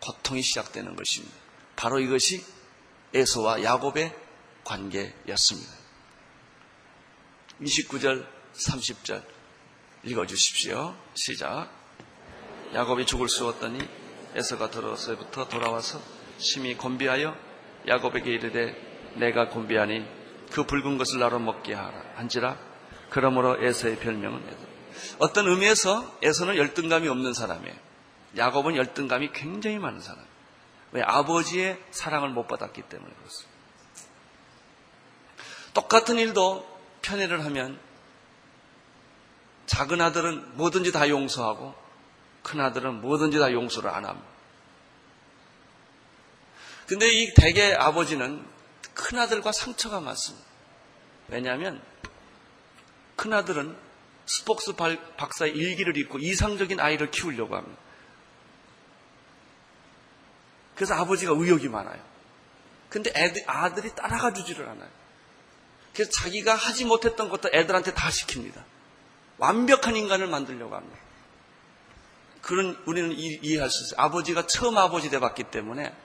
고통이 0.01 0.41
시작되는 0.41 0.95
것입니다. 0.95 1.35
바로 1.75 1.99
이것이 1.99 2.45
에서와 3.13 3.63
야곱의 3.63 4.15
관계였습니다. 4.63 5.73
29절, 7.61 8.25
30절 8.53 9.23
읽어주십시오. 10.03 10.95
시작. 11.13 11.69
야곱이 12.73 13.05
죽을 13.05 13.27
쑤었더니 13.27 13.79
에서가 14.35 14.69
들어서부터 14.69 15.49
돌아와서 15.49 16.01
심히 16.37 16.77
곤비하여 16.77 17.35
야곱에게 17.87 18.31
이르되 18.31 18.88
내가 19.15 19.49
곤비하니 19.49 20.05
그 20.51 20.63
붉은 20.63 20.97
것을 20.97 21.19
나로 21.19 21.39
먹게 21.39 21.73
하라 21.73 21.93
한지라 22.15 22.57
그러므로 23.09 23.63
에서의 23.63 23.97
별명은 23.97 24.43
에서. 24.47 24.69
어떤 25.19 25.47
의미에서 25.47 26.17
에서는 26.21 26.57
열등감이 26.57 27.07
없는 27.07 27.33
사람이에요. 27.33 27.75
야곱은 28.37 28.75
열등감이 28.75 29.31
굉장히 29.33 29.79
많은 29.79 30.01
사람. 30.01 30.23
왜 30.91 31.01
아버지의 31.01 31.79
사랑을 31.91 32.29
못 32.29 32.47
받았기 32.47 32.83
때문에 32.83 33.11
그렇습니다. 33.13 33.59
똑같은 35.73 36.17
일도 36.17 36.67
편애를 37.01 37.45
하면 37.45 37.79
작은 39.67 40.01
아들은 40.01 40.57
뭐든지 40.57 40.91
다 40.91 41.09
용서하고 41.09 41.75
큰 42.41 42.59
아들은 42.59 43.01
뭐든지 43.01 43.37
다 43.39 43.51
용서를 43.51 43.89
안 43.89 44.05
합니다. 44.05 44.27
근데 46.87 47.07
이 47.07 47.33
대개 47.35 47.73
아버지는 47.73 48.43
큰 48.99 49.17
아들과 49.17 49.53
상처가 49.53 50.01
많습니다. 50.01 50.45
왜냐하면 51.29 51.81
큰 53.15 53.31
아들은 53.31 53.77
스폭스 54.25 54.73
박사의 54.73 55.55
일기를 55.55 55.95
읽고 55.97 56.19
이상적인 56.19 56.81
아이를 56.81 57.09
키우려고 57.09 57.55
합니다. 57.55 57.79
그래서 60.75 60.95
아버지가 60.95 61.33
의욕이 61.35 61.69
많아요. 61.69 62.01
근데 62.89 63.11
애들, 63.15 63.41
아들이 63.47 63.95
따라가 63.95 64.33
주지를 64.33 64.67
않아요. 64.67 64.89
그래서 65.93 66.11
자기가 66.11 66.53
하지 66.53 66.83
못했던 66.83 67.29
것도 67.29 67.49
애들한테 67.53 67.93
다 67.93 68.09
시킵니다. 68.09 68.61
완벽한 69.37 69.95
인간을 69.95 70.27
만들려고 70.27 70.75
합니다. 70.75 70.99
그런 72.41 72.77
우리는 72.85 73.11
이 73.13 73.55
해할 73.55 73.69
수 73.69 73.83
있어요. 73.85 74.05
아버지가 74.05 74.45
처음 74.47 74.77
아버지 74.77 75.09
돼봤기 75.09 75.45
때문에 75.45 75.95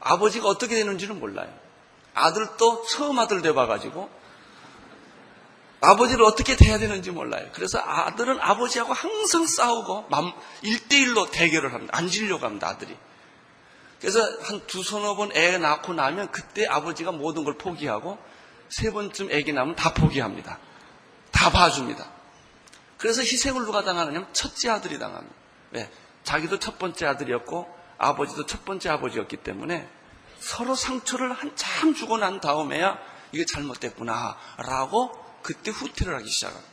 아버지가 0.00 0.48
어떻게 0.48 0.74
되는지는 0.76 1.18
몰라요. 1.18 1.61
아들도 2.14 2.84
처음 2.86 3.18
아들 3.18 3.42
돼봐가지고 3.42 4.10
아버지를 5.80 6.24
어떻게 6.24 6.56
대해야 6.56 6.78
되는지 6.78 7.10
몰라요. 7.10 7.48
그래서 7.52 7.78
아들은 7.80 8.38
아버지하고 8.40 8.92
항상 8.92 9.46
싸우고 9.46 10.06
1대1로 10.62 11.30
대결을 11.32 11.72
합니다. 11.74 11.96
앉으려고 11.96 12.46
합니다, 12.46 12.68
아들이. 12.68 12.96
그래서 14.00 14.20
한 14.42 14.60
두 14.66 14.82
서너 14.82 15.16
번 15.16 15.30
애 15.36 15.58
낳고 15.58 15.92
나면 15.92 16.30
그때 16.30 16.66
아버지가 16.66 17.12
모든 17.12 17.44
걸 17.44 17.56
포기하고 17.58 18.18
세 18.68 18.90
번쯤 18.92 19.30
애기 19.32 19.52
낳으면 19.52 19.74
다 19.76 19.92
포기합니다. 19.92 20.58
다 21.30 21.50
봐줍니다. 21.50 22.10
그래서 22.96 23.22
희생을 23.22 23.64
누가 23.64 23.82
당하느냐면 23.82 24.28
첫째 24.32 24.70
아들이 24.70 24.98
당합니다. 24.98 25.34
왜? 25.72 25.90
자기도 26.22 26.58
첫 26.60 26.78
번째 26.78 27.06
아들이었고 27.06 27.68
아버지도 27.98 28.46
첫 28.46 28.64
번째 28.64 28.90
아버지였기 28.90 29.38
때문에 29.38 29.88
서로 30.42 30.74
상처를 30.74 31.32
한참 31.32 31.94
주고 31.94 32.18
난 32.18 32.40
다음에야 32.40 32.98
이게 33.32 33.46
잘못됐구나 33.46 34.36
라고 34.58 35.12
그때 35.42 35.70
후퇴를 35.70 36.14
하기 36.16 36.28
시작합니다. 36.28 36.72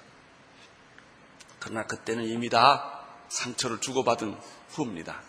그러나 1.60 1.86
그때는 1.86 2.26
이미 2.26 2.50
다 2.50 3.06
상처를 3.30 3.80
주고받은 3.80 4.38
후입니다. 4.70 5.22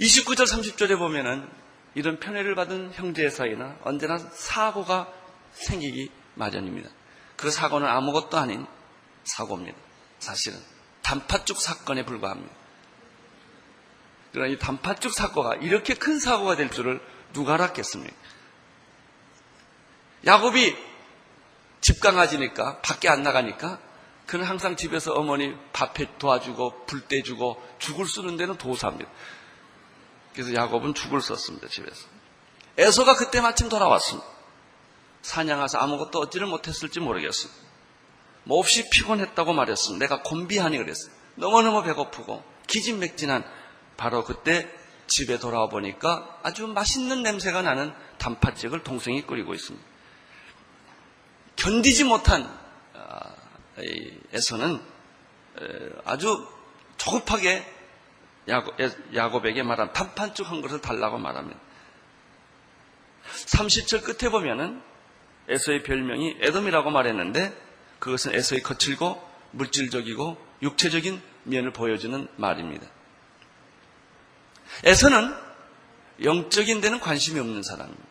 29절 0.00 0.46
30절에 0.46 0.98
보면은 0.98 1.48
이런 1.94 2.18
편애를 2.18 2.54
받은 2.54 2.92
형제 2.94 3.28
사이나 3.28 3.76
언제나 3.82 4.18
사고가 4.18 5.12
생기기 5.52 6.10
마련입니다. 6.34 6.88
그 7.36 7.50
사고는 7.50 7.86
아무것도 7.86 8.38
아닌 8.38 8.66
사고입니다. 9.24 9.76
사실은 10.18 10.58
단팥죽 11.02 11.60
사건에 11.60 12.04
불과합니다. 12.04 12.57
그러나 14.38 14.52
이 14.52 14.56
단팥죽 14.56 15.12
사고가 15.12 15.56
이렇게 15.56 15.94
큰 15.94 16.20
사고가 16.20 16.54
될 16.54 16.70
줄을 16.70 17.00
누가 17.32 17.54
알았겠습니까? 17.54 18.14
야곱이 20.26 20.76
집 21.80 22.00
강아지니까 22.00 22.80
밖에 22.80 23.08
안 23.08 23.24
나가니까 23.24 23.80
그는 24.26 24.44
항상 24.44 24.76
집에서 24.76 25.12
어머니 25.14 25.56
밥해 25.72 26.18
도와주고 26.18 26.84
불 26.86 27.08
떼주고 27.08 27.60
죽을 27.80 28.06
쓰는 28.06 28.36
데는 28.36 28.56
도사입니다. 28.58 29.10
그래서 30.34 30.54
야곱은 30.54 30.94
죽을 30.94 31.20
썼습니다 31.20 31.66
집에서. 31.66 32.06
에서가 32.76 33.16
그때 33.16 33.40
마침 33.40 33.68
돌아왔습니다. 33.68 34.24
사냥해서 35.22 35.78
아무것도 35.78 36.20
얻지를 36.20 36.46
못했을지 36.46 37.00
모르겠어요. 37.00 37.50
몹시 38.44 38.88
피곤했다고 38.88 39.52
말했습니다. 39.52 40.04
내가 40.04 40.22
곤비하니 40.22 40.78
그랬어요. 40.78 41.12
너무너무 41.34 41.82
배고프고 41.82 42.44
기진맥진한 42.68 43.57
바로 43.98 44.24
그때 44.24 44.70
집에 45.08 45.38
돌아와 45.38 45.68
보니까 45.68 46.38
아주 46.42 46.66
맛있는 46.66 47.22
냄새가 47.22 47.60
나는 47.60 47.92
단팥죽을 48.18 48.82
동생이 48.84 49.26
끓이고 49.26 49.52
있습니다. 49.52 49.86
견디지 51.56 52.04
못한 52.04 52.48
아, 52.94 53.34
에서는 54.32 54.80
아주 56.04 56.46
조급하게 56.96 57.66
야곱 59.14 59.46
에게 59.46 59.62
말한 59.62 59.92
단팥죽 59.92 60.48
한 60.48 60.60
그릇을 60.62 60.80
달라고 60.80 61.18
말합니다. 61.18 61.58
30절 63.46 64.04
끝에 64.04 64.30
보면은 64.30 64.80
에서의 65.48 65.82
별명이 65.82 66.38
에돔이라고 66.40 66.90
말했는데 66.90 67.52
그것은 67.98 68.34
에서의 68.34 68.62
거칠고 68.62 69.26
물질적이고 69.50 70.36
육체적인 70.62 71.20
면을 71.44 71.72
보여주는 71.72 72.28
말입니다. 72.36 72.86
에서는 74.84 75.34
영적인 76.22 76.80
데는 76.80 77.00
관심이 77.00 77.38
없는 77.38 77.62
사람입니다. 77.62 78.04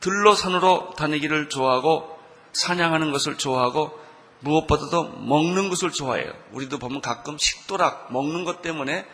들로 0.00 0.34
산으로 0.34 0.94
다니기를 0.96 1.48
좋아하고 1.48 2.18
사냥하는 2.52 3.12
것을 3.12 3.38
좋아하고 3.38 3.98
무엇보다도 4.40 5.04
먹는 5.20 5.68
것을 5.68 5.92
좋아해요. 5.92 6.32
우리도 6.50 6.78
보면 6.78 7.00
가끔 7.00 7.38
식도락 7.38 8.12
먹는 8.12 8.44
것 8.44 8.60
때문에 8.62 9.06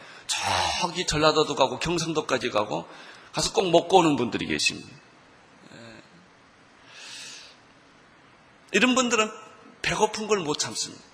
저기 0.81 1.07
전라도도 1.07 1.55
가고 1.55 1.79
경상도까지 1.79 2.51
가고 2.51 2.89
가서 3.33 3.53
꼭 3.53 3.71
먹고 3.71 3.99
오는 3.99 4.17
분들이 4.17 4.47
계십니다. 4.47 4.89
예. 5.75 5.79
이런 8.73 8.95
분들은 8.95 9.31
배고픈 9.83 10.27
걸 10.27 10.39
못 10.41 10.59
참습니다. 10.59 11.05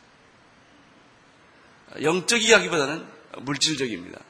영적 2.03 2.43
이야기보다는 2.43 3.07
물질적입니다. 3.41 4.21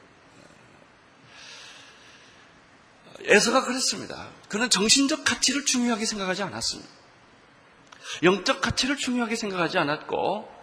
에서가 3.25 3.63
그랬습니다. 3.63 4.29
그는 4.49 4.69
정신적 4.69 5.25
가치를 5.25 5.65
중요하게 5.65 6.05
생각하지 6.05 6.43
않았습니다. 6.43 6.89
영적 8.23 8.61
가치를 8.61 8.97
중요하게 8.97 9.35
생각하지 9.35 9.77
않았고 9.77 10.53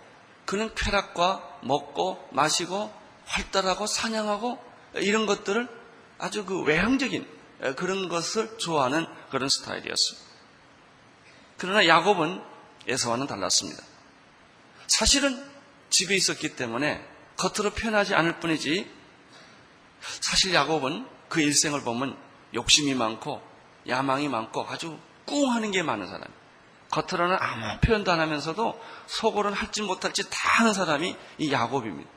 그는 0.46 0.74
쾌락과 0.74 1.60
먹고 1.62 2.28
마시고 2.32 2.92
활달하고 3.26 3.86
사냥하고 3.86 4.62
이런 4.94 5.26
것들을 5.26 5.68
아주 6.18 6.44
그 6.44 6.62
외향적인 6.62 7.26
그런 7.76 8.08
것을 8.08 8.58
좋아하는 8.58 9.06
그런 9.30 9.48
스타일이었습니다. 9.48 10.28
그러나 11.58 11.86
야곱은 11.86 12.42
에서와는 12.86 13.26
달랐습니다. 13.26 13.82
사실은 14.86 15.42
집에 15.90 16.16
있었기 16.16 16.56
때문에 16.56 17.04
겉으로 17.36 17.72
표현하지 17.72 18.14
않을 18.14 18.40
뿐이지 18.40 18.90
사실 20.20 20.54
야곱은 20.54 21.06
그 21.28 21.40
일생을 21.40 21.82
보면 21.82 22.16
욕심이 22.54 22.94
많고 22.94 23.42
야망이 23.88 24.28
많고 24.28 24.66
아주 24.68 24.98
꿍 25.26 25.50
하는 25.52 25.70
게 25.70 25.82
많은 25.82 26.06
사람. 26.06 26.24
겉으로는 26.90 27.36
아무 27.40 27.80
표현도 27.80 28.12
안 28.12 28.20
하면서도 28.20 28.80
속으로는 29.06 29.56
할지 29.56 29.82
못할지 29.82 30.28
다 30.28 30.60
하는 30.60 30.74
사람이 30.74 31.16
이 31.38 31.52
야곱입니다. 31.52 32.10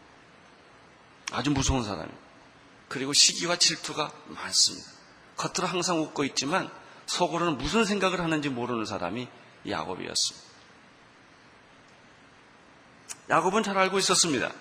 아주 1.31 1.51
무서운 1.51 1.83
사람입니다. 1.83 2.17
그리고 2.89 3.13
시기와 3.13 3.55
질투가 3.55 4.11
많습니다. 4.27 4.87
겉으로 5.37 5.67
항상 5.67 6.01
웃고 6.01 6.23
있지만 6.25 6.69
속으로는 7.05 7.57
무슨 7.57 7.85
생각을 7.85 8.19
하는지 8.19 8.49
모르는 8.49 8.85
사람이 8.85 9.27
야곱이었습니다. 9.67 10.45
야곱은 13.29 13.63
잘 13.63 13.77
알고 13.77 13.97
있었습니다. 13.97 14.51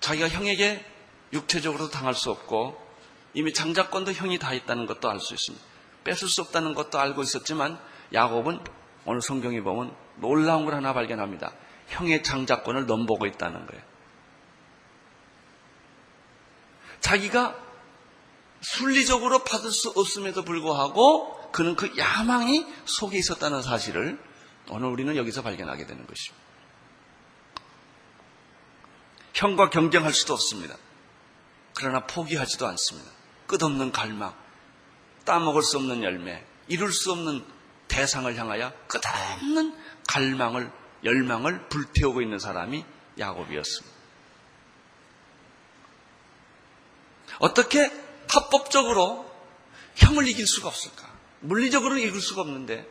자기가 0.00 0.28
형에게 0.28 0.84
육체적으로도 1.32 1.90
당할 1.90 2.14
수 2.14 2.30
없고 2.30 2.87
이미 3.38 3.52
장자권도 3.52 4.14
형이 4.14 4.40
다 4.40 4.52
있다는 4.52 4.86
것도 4.86 5.08
알 5.08 5.20
수 5.20 5.32
있습니다. 5.32 5.64
뺏을 6.02 6.26
수 6.28 6.40
없다는 6.40 6.74
것도 6.74 6.98
알고 6.98 7.22
있었지만 7.22 7.78
야곱은 8.12 8.58
오늘 9.04 9.22
성경에 9.22 9.60
보면 9.60 9.94
놀라운 10.16 10.64
걸 10.64 10.74
하나 10.74 10.92
발견합니다. 10.92 11.52
형의 11.86 12.24
장자권을 12.24 12.86
넘보고 12.86 13.26
있다는 13.26 13.64
거예요. 13.64 13.82
자기가 16.98 17.56
순리적으로 18.60 19.44
받을 19.44 19.70
수 19.70 19.90
없음에도 19.90 20.42
불구하고 20.44 21.52
그는 21.52 21.76
그 21.76 21.96
야망이 21.96 22.66
속에 22.86 23.18
있었다는 23.18 23.62
사실을 23.62 24.18
오늘 24.68 24.88
우리는 24.88 25.16
여기서 25.16 25.42
발견하게 25.42 25.86
되는 25.86 26.04
것입니다. 26.04 26.44
형과 29.32 29.70
경쟁할 29.70 30.12
수도 30.12 30.34
없습니다. 30.34 30.76
그러나 31.76 32.04
포기하지도 32.04 32.66
않습니다. 32.66 33.17
끝없는 33.48 33.90
갈망, 33.90 34.32
따먹을 35.24 35.62
수 35.62 35.78
없는 35.78 36.04
열매, 36.04 36.44
이룰 36.68 36.92
수 36.92 37.10
없는 37.10 37.44
대상을 37.88 38.32
향하여 38.36 38.72
끝없는 38.86 39.76
갈망을, 40.06 40.70
열망을 41.02 41.68
불태우고 41.68 42.22
있는 42.22 42.38
사람이 42.38 42.84
야곱이었습니다. 43.18 43.98
어떻게 47.40 47.90
합법적으로 48.28 49.28
형을 49.96 50.28
이길 50.28 50.46
수가 50.46 50.68
없을까? 50.68 51.08
물리적으로 51.40 51.96
이길 51.96 52.20
수가 52.20 52.42
없는데 52.42 52.86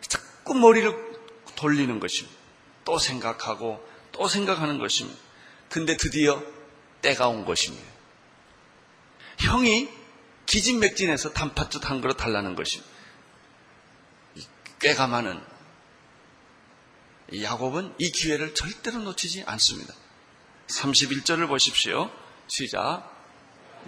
자꾸 0.00 0.54
머리를 0.54 1.20
돌리는 1.56 2.00
것입니다. 2.00 2.38
또 2.84 2.98
생각하고 2.98 3.86
또 4.12 4.28
생각하는 4.28 4.78
것입니다. 4.78 5.18
근데 5.68 5.96
드디어 5.96 6.42
때가 7.02 7.28
온 7.28 7.44
것입니다. 7.44 7.89
형이 9.40 9.88
기진맥진해서 10.46 11.32
단팥죽 11.32 11.88
한 11.88 12.00
그릇 12.00 12.14
달라는 12.14 12.54
것입니다. 12.54 12.90
꾀가 14.80 15.06
많은 15.06 15.40
야곱은 17.42 17.94
이 17.98 18.10
기회를 18.10 18.54
절대로 18.54 18.98
놓치지 18.98 19.44
않습니다. 19.46 19.94
31절을 20.68 21.48
보십시오. 21.48 22.10
시작. 22.48 23.08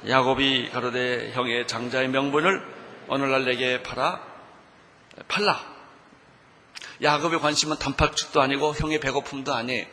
야곱이 0.07 0.71
가로되 0.71 1.33
형의 1.33 1.67
장자의 1.67 2.09
명분을 2.09 2.63
오늘날 3.09 3.45
내게 3.45 3.83
팔아 3.83 4.25
팔라. 5.29 5.73
야곱의 7.03 7.41
관심은 7.41 7.79
단팥죽도 7.79 8.41
아니고 8.41 8.75
형의 8.75 9.01
배고픔도 9.01 9.53
아니에요. 9.53 9.87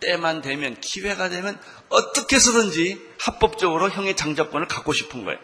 때만 0.00 0.42
되면 0.42 0.80
기회가 0.80 1.28
되면 1.28 1.60
어떻게 1.88 2.36
해서든지 2.36 3.14
합법적으로 3.18 3.90
형의 3.90 4.16
장자권을 4.16 4.68
갖고 4.68 4.92
싶은 4.92 5.24
거예요. 5.24 5.38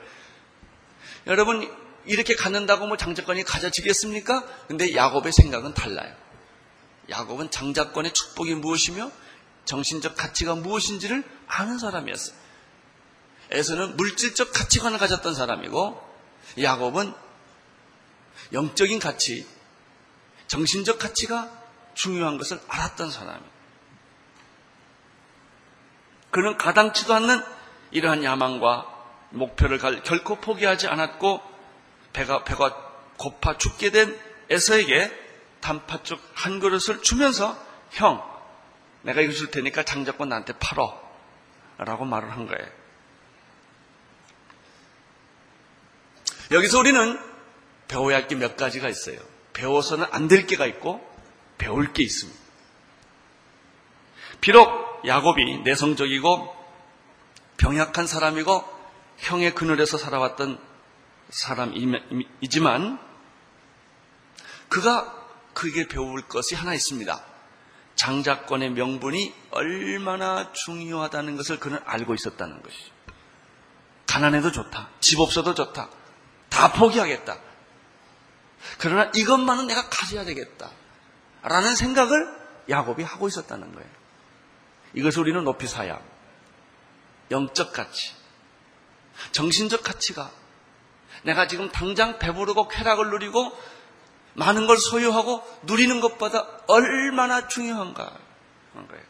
여러분 1.26 1.70
이렇게 2.06 2.34
갖는다고 2.34 2.86
뭐 2.86 2.96
장자권이 2.96 3.44
가져지겠습니까? 3.44 4.44
근데 4.68 4.94
야곱의 4.94 5.32
생각은 5.32 5.74
달라요. 5.74 6.14
야곱은 7.08 7.50
장자권의 7.50 8.12
축복이 8.12 8.54
무엇이며 8.54 9.10
정신적 9.64 10.16
가치가 10.16 10.54
무엇인지를 10.54 11.24
아는 11.46 11.78
사람이었어요. 11.78 12.36
에서는 13.50 13.96
물질적 13.96 14.52
가치관을 14.52 14.98
가졌던 14.98 15.34
사람이고 15.34 16.02
야곱은 16.60 17.14
영적인 18.52 18.98
가치, 18.98 19.46
정신적 20.46 20.98
가치가 20.98 21.50
중요한 21.94 22.36
것을 22.36 22.60
알았던 22.68 23.10
사람이에요. 23.10 23.53
그는 26.34 26.58
가당치도 26.58 27.14
않는 27.14 27.40
이러한 27.92 28.24
야망과 28.24 28.92
목표를 29.30 29.78
결코 30.02 30.34
포기하지 30.40 30.88
않았고 30.88 31.40
배가 32.12 32.42
배가 32.42 32.76
고파 33.16 33.56
죽게 33.56 33.92
된 33.92 34.20
에서에게 34.50 35.12
단팥죽 35.60 36.20
한 36.34 36.58
그릇을 36.58 37.02
주면서 37.02 37.56
형 37.92 38.20
내가 39.02 39.20
이거 39.20 39.32
줄 39.32 39.52
테니까 39.52 39.84
장자권 39.84 40.28
나한테 40.28 40.54
팔어 40.54 41.00
라고 41.78 42.04
말을 42.04 42.28
한 42.32 42.48
거예요. 42.48 42.66
여기서 46.50 46.80
우리는 46.80 47.16
배워야 47.86 48.16
할 48.16 48.26
게 48.26 48.34
몇 48.34 48.56
가지가 48.56 48.88
있어요. 48.88 49.20
배워서는 49.52 50.06
안 50.10 50.26
될 50.26 50.48
게가 50.48 50.66
있고 50.66 51.00
배울 51.58 51.92
게 51.92 52.02
있습니다. 52.02 52.40
비록 54.40 54.93
야곱이 55.06 55.58
내성적이고 55.58 56.64
병약한 57.56 58.06
사람이고 58.06 58.64
형의 59.18 59.54
그늘에서 59.54 59.98
살아왔던 59.98 60.58
사람이지만 61.30 62.98
그가 64.68 65.24
그에게 65.52 65.86
배울 65.86 66.22
것이 66.22 66.54
하나 66.54 66.74
있습니다. 66.74 67.24
장자권의 67.94 68.70
명분이 68.70 69.32
얼마나 69.50 70.52
중요하다는 70.52 71.36
것을 71.36 71.60
그는 71.60 71.78
알고 71.84 72.14
있었다는 72.14 72.60
것이죠. 72.62 72.92
가난해도 74.06 74.52
좋다. 74.52 74.90
집 75.00 75.20
없어도 75.20 75.54
좋다. 75.54 75.88
다 76.48 76.72
포기하겠다. 76.72 77.38
그러나 78.78 79.10
이것만은 79.14 79.66
내가 79.66 79.88
가져야 79.88 80.24
되겠다. 80.24 80.70
라는 81.42 81.76
생각을 81.76 82.28
야곱이 82.68 83.02
하고 83.02 83.28
있었다는 83.28 83.72
거예요. 83.74 84.03
이것을 84.94 85.20
우리는 85.20 85.42
높이 85.44 85.66
사야 85.66 86.00
영적 87.30 87.72
가치, 87.72 88.14
정신적 89.32 89.82
가치가 89.82 90.30
내가 91.22 91.46
지금 91.46 91.70
당장 91.70 92.18
배부르고 92.18 92.68
쾌락을 92.68 93.10
누리고 93.10 93.56
많은 94.34 94.66
걸 94.66 94.76
소유하고 94.76 95.42
누리는 95.62 96.00
것보다 96.00 96.46
얼마나 96.66 97.48
중요한가 97.48 98.18
하는 98.74 98.88
거예요. 98.88 99.04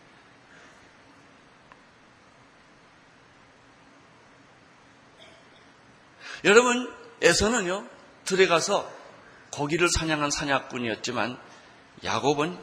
여러분, 6.44 6.94
에서는요, 7.22 7.88
들에 8.26 8.46
가서 8.46 8.90
고기를 9.50 9.88
사냥한 9.88 10.30
사냥꾼이었지만 10.30 11.38
야곱은 12.04 12.58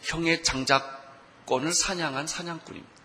형의 0.00 0.42
장작 0.42 0.95
사냥권을 1.46 1.72
사냥한 1.72 2.26
사냥꾼입니다. 2.26 2.96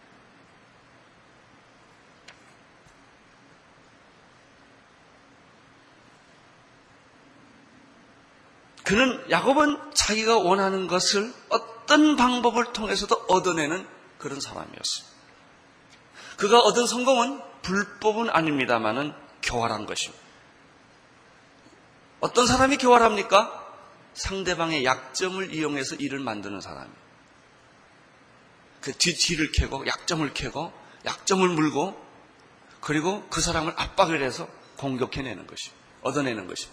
그는 8.83 9.31
야곱은 9.31 9.93
자기가 9.93 10.37
원하는 10.39 10.87
것을 10.87 11.33
어떤 11.47 12.17
방법을 12.17 12.73
통해서도 12.73 13.15
얻어내는 13.29 13.87
그런 14.17 14.41
사람이었습니다. 14.41 15.11
그가 16.37 16.59
얻은 16.59 16.87
성공은 16.87 17.39
불법은 17.61 18.29
아닙니다만은 18.31 19.13
교활한 19.43 19.85
것입니다. 19.85 20.21
어떤 22.19 22.45
사람이 22.45 22.77
교활합니까? 22.77 23.59
상대방의 24.13 24.83
약점을 24.83 25.53
이용해서 25.53 25.95
일을 25.95 26.19
만드는 26.19 26.59
사람이에요. 26.59 27.10
그 28.81 28.91
뒤, 28.93 29.15
뒤를 29.15 29.51
캐고 29.51 29.85
약점을 29.85 30.33
캐고 30.33 30.73
약점을 31.05 31.47
물고 31.47 31.99
그리고 32.81 33.27
그 33.29 33.41
사람을 33.41 33.73
압박을 33.77 34.23
해서 34.23 34.47
공격해내는 34.77 35.47
것이 35.47 35.71
얻어내는 36.01 36.47
것이 36.47 36.67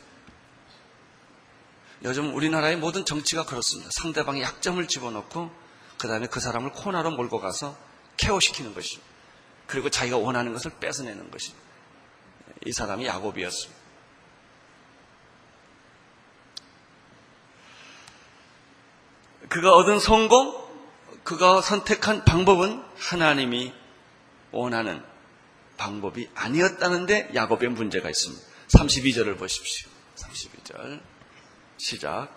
요즘 2.05 2.35
우리나라의 2.35 2.77
모든 2.77 3.05
정치가 3.05 3.45
그렇습니다. 3.45 3.91
상대방의 3.93 4.43
약점을 4.43 4.87
집어넣고 4.89 5.51
그 5.99 6.09
다음에 6.09 6.27
그 6.27 6.41
사람을 6.41 6.73
코너로 6.73 7.11
몰고 7.11 7.41
가서 7.41 7.77
케어시키는 8.17 8.73
것이 8.75 9.01
그리고 9.67 9.91
자기가 9.91 10.17
원하는 10.17 10.53
것을 10.53 10.73
뺏어내는 10.81 11.31
것이 11.31 11.53
이 12.65 12.73
사람이 12.73 13.07
야곱이었습니다. 13.07 13.79
그가 19.49 19.73
얻은 19.75 19.99
성공, 19.99 20.68
그가 21.29 21.61
선택한 21.61 22.25
방법은 22.25 22.83
하나님이 22.97 23.75
원하는 24.51 25.03
방법이 25.77 26.27
아니었다는데 26.35 27.33
야곱의 27.35 27.69
문제가 27.69 28.09
있습니다. 28.09 28.43
32절을 28.69 29.39
보십시오. 29.39 29.91
32절. 30.17 31.03
시작. 31.77 32.31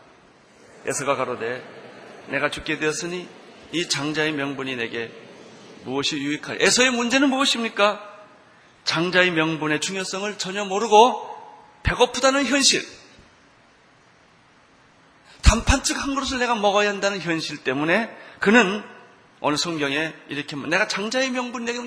에서가 0.85 1.15
가로되 1.15 1.63
내가 2.27 2.51
죽게 2.51 2.79
되었으니 2.79 3.29
이 3.71 3.87
장자의 3.87 4.33
명분이 4.33 4.75
내게 4.75 5.09
무엇이 5.85 6.17
유익할? 6.17 6.61
에서의 6.61 6.91
문제는 6.91 7.29
무엇입니까? 7.29 8.05
장자의 8.83 9.31
명분의 9.31 9.79
중요성을 9.79 10.37
전혀 10.37 10.65
모르고 10.65 11.29
배고프다는 11.83 12.45
현실. 12.45 12.85
단판즉 15.43 15.97
한 15.97 16.13
그릇을 16.13 16.39
내가 16.39 16.55
먹어야 16.55 16.89
한다는 16.89 17.21
현실 17.21 17.63
때문에 17.63 18.09
그는 18.41 18.83
어느 19.39 19.55
성경에 19.55 20.13
이렇게 20.29 20.55
내가 20.55 20.87
장자의 20.87 21.29
명분 21.29 21.63
내가 21.63 21.79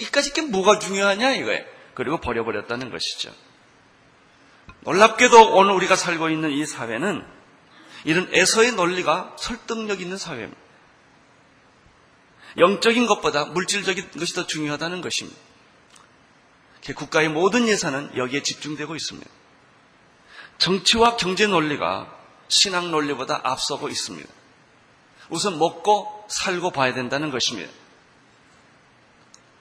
이까지 0.00 0.34
게 0.34 0.42
뭐가 0.42 0.78
중요하냐 0.78 1.32
이거예요. 1.32 1.64
그리고 1.94 2.18
버려버렸다는 2.18 2.90
것이죠. 2.90 3.32
놀랍게도 4.80 5.56
오늘 5.56 5.72
우리가 5.72 5.96
살고 5.96 6.28
있는 6.28 6.50
이 6.50 6.66
사회는 6.66 7.24
이런 8.04 8.28
에서의 8.32 8.72
논리가 8.72 9.34
설득력 9.38 10.02
있는 10.02 10.18
사회입니다. 10.18 10.60
영적인 12.58 13.06
것보다 13.06 13.46
물질적인 13.46 14.10
것이 14.10 14.34
더 14.34 14.46
중요하다는 14.46 15.00
것입니다. 15.00 15.40
국가의 16.96 17.30
모든 17.30 17.66
예산은 17.66 18.14
여기에 18.14 18.42
집중되고 18.42 18.94
있습니다. 18.94 19.30
정치와 20.58 21.16
경제 21.16 21.46
논리가 21.46 22.14
신앙 22.48 22.90
논리보다 22.90 23.40
앞서고 23.42 23.88
있습니다. 23.88 24.43
우선 25.30 25.58
먹고 25.58 26.26
살고 26.28 26.70
봐야 26.70 26.94
된다는 26.94 27.30
것입니다. 27.30 27.70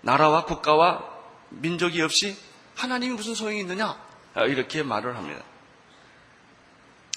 나라와 0.01 0.45
국가와 0.45 1.03
민족이 1.49 2.01
없이 2.01 2.37
하나님이 2.75 3.15
무슨 3.15 3.35
소용이 3.35 3.59
있느냐? 3.61 3.97
이렇게 4.47 4.83
말을 4.83 5.15
합니다. 5.15 5.43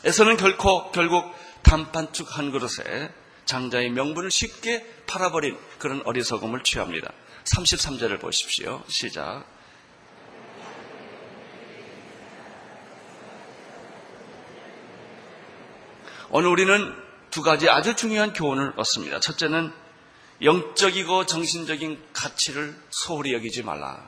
에서는 0.05 0.37
결코 0.37 0.91
결국 0.93 1.35
단판축 1.63 2.39
한 2.39 2.53
그릇에 2.53 3.13
장자의 3.47 3.91
명분을 3.91 4.31
쉽게 4.31 4.87
팔아버린 5.07 5.59
그런 5.79 6.03
어리석음을 6.05 6.63
취합니다. 6.63 7.11
33절을 7.45 8.21
보십시오. 8.21 8.83
시작. 8.89 9.45
오늘 16.31 16.49
우리는 16.51 17.06
두 17.37 17.43
가지 17.43 17.69
아주 17.69 17.95
중요한 17.95 18.33
교훈을 18.33 18.73
얻습니다. 18.77 19.21
첫째는 19.21 19.71
영적이고 20.41 21.27
정신적인 21.27 22.03
가치를 22.15 22.75
소홀히 22.89 23.35
여기지 23.35 23.63
말라. 23.63 24.03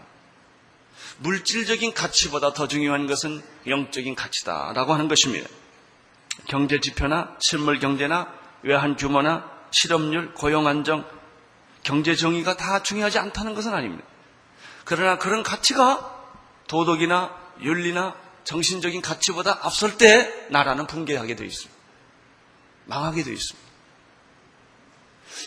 물질적인 1.18 1.92
가치보다 1.92 2.54
더 2.54 2.66
중요한 2.68 3.06
것은 3.06 3.42
영적인 3.66 4.14
가치다라고 4.14 4.94
하는 4.94 5.08
것입니다. 5.08 5.46
경제 6.46 6.80
지표나 6.80 7.36
실물 7.38 7.80
경제나 7.80 8.32
외환 8.62 8.96
규모나 8.96 9.44
실업률, 9.72 10.32
고용 10.32 10.66
안정, 10.66 11.04
경제 11.82 12.14
정의가 12.14 12.56
다 12.56 12.82
중요하지 12.82 13.18
않다는 13.18 13.54
것은 13.54 13.74
아닙니다. 13.74 14.06
그러나 14.86 15.18
그런 15.18 15.42
가치가 15.42 16.18
도덕이나 16.66 17.36
윤리나 17.60 18.16
정신적인 18.44 19.02
가치보다 19.02 19.58
앞설 19.64 19.98
때 19.98 20.46
나라는 20.48 20.86
붕괴하게 20.86 21.36
되어 21.36 21.46
있습니다. 21.46 21.77
망하게 22.88 23.22
되어 23.22 23.32
있습니다. 23.34 23.68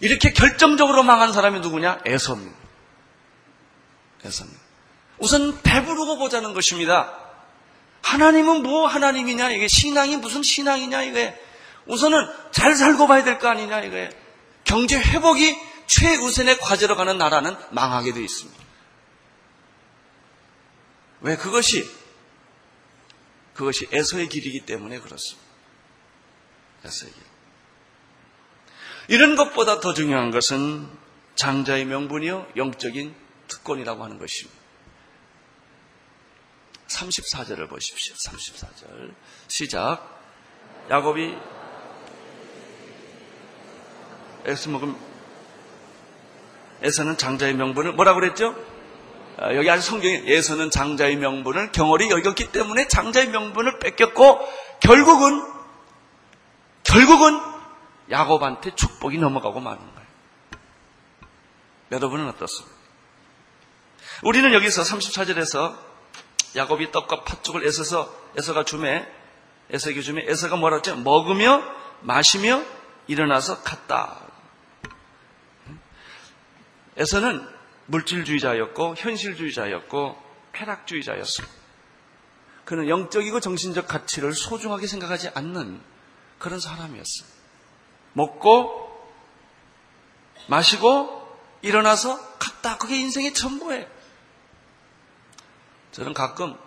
이렇게 0.01 0.31
결정적으로 0.31 1.03
망한 1.03 1.33
사람이 1.33 1.59
누구냐? 1.59 2.01
에서입니다. 2.05 2.55
에서입니다. 4.23 4.61
우선 5.17 5.61
배부르고 5.61 6.17
보자는 6.17 6.53
것입니다. 6.53 7.17
하나님은 8.03 8.63
뭐 8.63 8.87
하나님이냐? 8.87 9.51
이게 9.51 9.67
신앙이 9.67 10.17
무슨 10.17 10.41
신앙이냐? 10.43 11.03
이게 11.03 11.39
우선은 11.87 12.17
잘 12.51 12.75
살고 12.75 13.07
봐야 13.07 13.23
될 13.23 13.39
거 13.39 13.47
아니냐? 13.49 13.81
이게 13.81 14.09
경제 14.63 14.97
회복이 14.99 15.57
최우선의 15.87 16.59
과제로 16.59 16.95
가는 16.95 17.17
나라는 17.17 17.55
망하게 17.71 18.13
되어 18.13 18.23
있습니다. 18.23 18.61
왜 21.21 21.35
그것이 21.37 21.89
그것이 23.53 23.87
에서의 23.91 24.29
길이기 24.29 24.61
때문에 24.65 24.99
그렇습니다. 24.99 25.47
에서의 26.85 27.11
길. 27.13 27.30
이런 29.07 29.35
것보다 29.35 29.79
더 29.79 29.93
중요한 29.93 30.31
것은 30.31 30.87
장자의 31.35 31.85
명분이요 31.85 32.47
영적인 32.55 33.15
특권이라고 33.47 34.03
하는 34.03 34.19
것입니다. 34.19 34.59
34절을 36.87 37.69
보십시오. 37.69 38.15
34절. 38.15 39.13
시작. 39.47 40.19
야곱이 40.89 41.35
에서 44.45 44.69
먹음 44.69 44.95
에서는 46.81 47.17
장자의 47.17 47.53
명분을 47.53 47.93
뭐라고 47.93 48.19
그랬죠? 48.19 48.55
아, 49.37 49.53
여기 49.55 49.69
아주 49.69 49.87
성경에 49.87 50.23
에서는 50.25 50.71
장자의 50.71 51.15
명분을 51.15 51.71
경홀히 51.71 52.09
여겼기 52.09 52.51
때문에 52.51 52.87
장자의 52.87 53.29
명분을 53.29 53.79
뺏겼고 53.79 54.39
결국은 54.79 55.45
결국은 56.83 57.50
야곱한테 58.11 58.75
축복이 58.75 59.17
넘어가고 59.17 59.59
마는 59.59 59.79
거예요. 59.79 60.07
여러분은 61.91 62.27
어떻습니까? 62.29 62.75
우리는 64.23 64.53
여기서 64.53 64.83
34절에서 64.83 65.77
야곱이 66.55 66.91
떡과 66.91 67.23
팥죽을 67.23 67.65
애써서 67.65 68.13
에서가 68.37 68.65
주매 68.65 69.07
에서에게 69.69 70.01
주매 70.01 70.23
에서가 70.27 70.57
뭐라 70.57 70.77
했죠? 70.77 70.95
먹으며 70.97 71.63
마시며 72.01 72.61
일어나서 73.07 73.63
갔다. 73.63 74.19
에서는 76.97 77.47
물질주의자였고 77.87 78.95
현실주의자였고 78.97 80.21
쾌락주의자였습니다. 80.53 81.55
그는 82.65 82.89
영적이고 82.89 83.39
정신적 83.39 83.87
가치를 83.87 84.33
소중하게 84.33 84.87
생각하지 84.87 85.29
않는 85.33 85.81
그런 86.37 86.59
사람이었어요. 86.59 87.40
먹고 88.13 88.79
마시고 90.47 91.19
일어나서 91.61 92.17
갔다. 92.37 92.77
그게 92.77 92.97
인생의 92.99 93.33
전부예요. 93.33 93.85
저는 95.91 96.13
가끔 96.13 96.57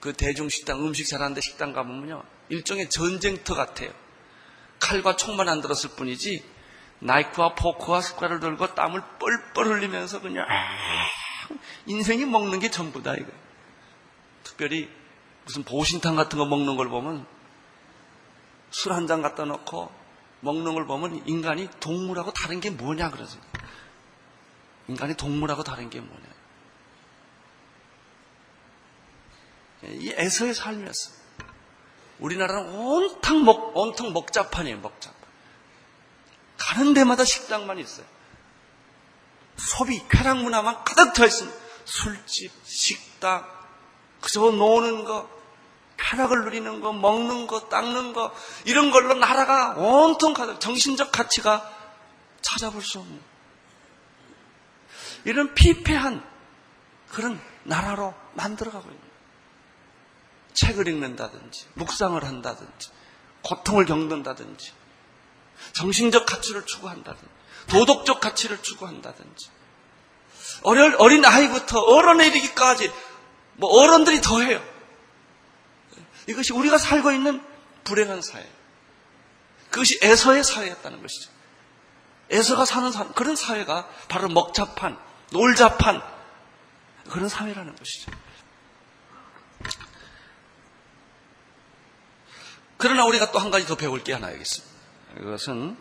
그 0.00 0.12
대중식당 0.12 0.84
음식 0.84 1.06
잘하는데 1.08 1.40
식당 1.40 1.72
가보면요. 1.72 2.22
일종의 2.48 2.90
전쟁터 2.90 3.54
같아요. 3.54 3.90
칼과 4.78 5.16
총만 5.16 5.48
안 5.48 5.60
들었을 5.60 5.90
뿐이지 5.90 6.42
나이프와 7.00 7.54
포크와 7.54 8.00
숟가락을 8.00 8.40
들고 8.40 8.74
땀을 8.74 9.02
뻘뻘 9.18 9.66
흘리면서 9.66 10.20
그냥 10.20 10.46
인생이 11.86 12.24
먹는 12.26 12.60
게 12.60 12.70
전부다 12.70 13.14
이거. 13.14 13.30
특별히 14.44 14.88
무슨 15.44 15.64
보신탕 15.64 16.16
같은 16.16 16.38
거 16.38 16.44
먹는 16.44 16.76
걸 16.76 16.88
보면 16.88 17.26
술 18.70 18.92
한 18.92 19.06
잔 19.06 19.22
갖다 19.22 19.44
놓고 19.44 19.90
먹는 20.40 20.74
걸 20.74 20.86
보면 20.86 21.26
인간이 21.26 21.68
동물하고 21.80 22.32
다른 22.32 22.60
게 22.60 22.70
뭐냐 22.70 23.10
그러죠. 23.10 23.38
인간이 24.88 25.14
동물하고 25.14 25.62
다른 25.62 25.90
게 25.90 26.00
뭐냐. 26.00 26.24
이 29.84 30.12
에서의 30.16 30.54
삶이었어. 30.54 31.12
우리나라는 32.18 32.74
온통 32.74 33.44
먹, 33.44 33.76
온통 33.76 34.12
먹자판이에요, 34.12 34.78
먹자판. 34.80 35.20
가는 36.58 36.92
데마다 36.92 37.24
식당만 37.24 37.78
있어요. 37.78 38.04
소비, 39.56 40.06
쾌락 40.08 40.38
문화만 40.38 40.84
가득 40.84 41.14
차 41.14 41.24
있습니다. 41.24 41.58
술집, 41.84 42.52
식당, 42.64 43.46
그저 44.20 44.40
노는 44.50 45.04
거, 45.04 45.28
쾌락을 46.00 46.44
누리는 46.44 46.80
거, 46.80 46.92
먹는 46.92 47.46
거, 47.46 47.68
닦는 47.68 48.12
거, 48.12 48.34
이런 48.64 48.90
걸로 48.90 49.14
나라가 49.14 49.74
온통 49.76 50.32
가득, 50.32 50.60
정신적 50.60 51.12
가치가 51.12 51.70
찾아볼 52.40 52.82
수 52.82 52.98
없는. 52.98 53.20
이런 55.24 55.54
피폐한 55.54 56.24
그런 57.10 57.40
나라로 57.64 58.14
만들어가고 58.34 58.88
있는. 58.88 59.10
책을 60.54 60.88
읽는다든지, 60.88 61.66
묵상을 61.74 62.22
한다든지, 62.24 62.90
고통을 63.42 63.84
겪는다든지, 63.86 64.72
정신적 65.72 66.26
가치를 66.26 66.66
추구한다든지, 66.66 67.28
도덕적 67.68 68.20
가치를 68.20 68.62
추구한다든지, 68.62 69.48
어린, 70.62 70.94
어린 70.98 71.24
아이부터 71.24 71.78
어른에 71.80 72.26
이르기까지, 72.28 72.90
뭐 73.54 73.70
어른들이 73.82 74.20
더해요. 74.20 74.79
이것이 76.30 76.52
우리가 76.52 76.78
살고 76.78 77.10
있는 77.10 77.42
불행한 77.84 78.22
사회. 78.22 78.48
그것이 79.70 79.98
에서의 80.02 80.44
사회였다는 80.44 81.02
것이죠. 81.02 81.30
에서가 82.30 82.64
사는 82.64 82.92
사, 82.92 83.08
그런 83.12 83.34
사회가 83.34 83.88
바로 84.08 84.28
먹자판, 84.28 84.96
놀자판, 85.32 86.02
그런 87.10 87.28
사회라는 87.28 87.74
것이죠. 87.74 88.12
그러나 92.76 93.04
우리가 93.04 93.32
또 93.32 93.40
한 93.40 93.50
가지 93.50 93.66
더 93.66 93.74
배울 93.74 94.02
게 94.02 94.12
하나 94.12 94.30
있습니다. 94.30 94.74
이것은 95.20 95.76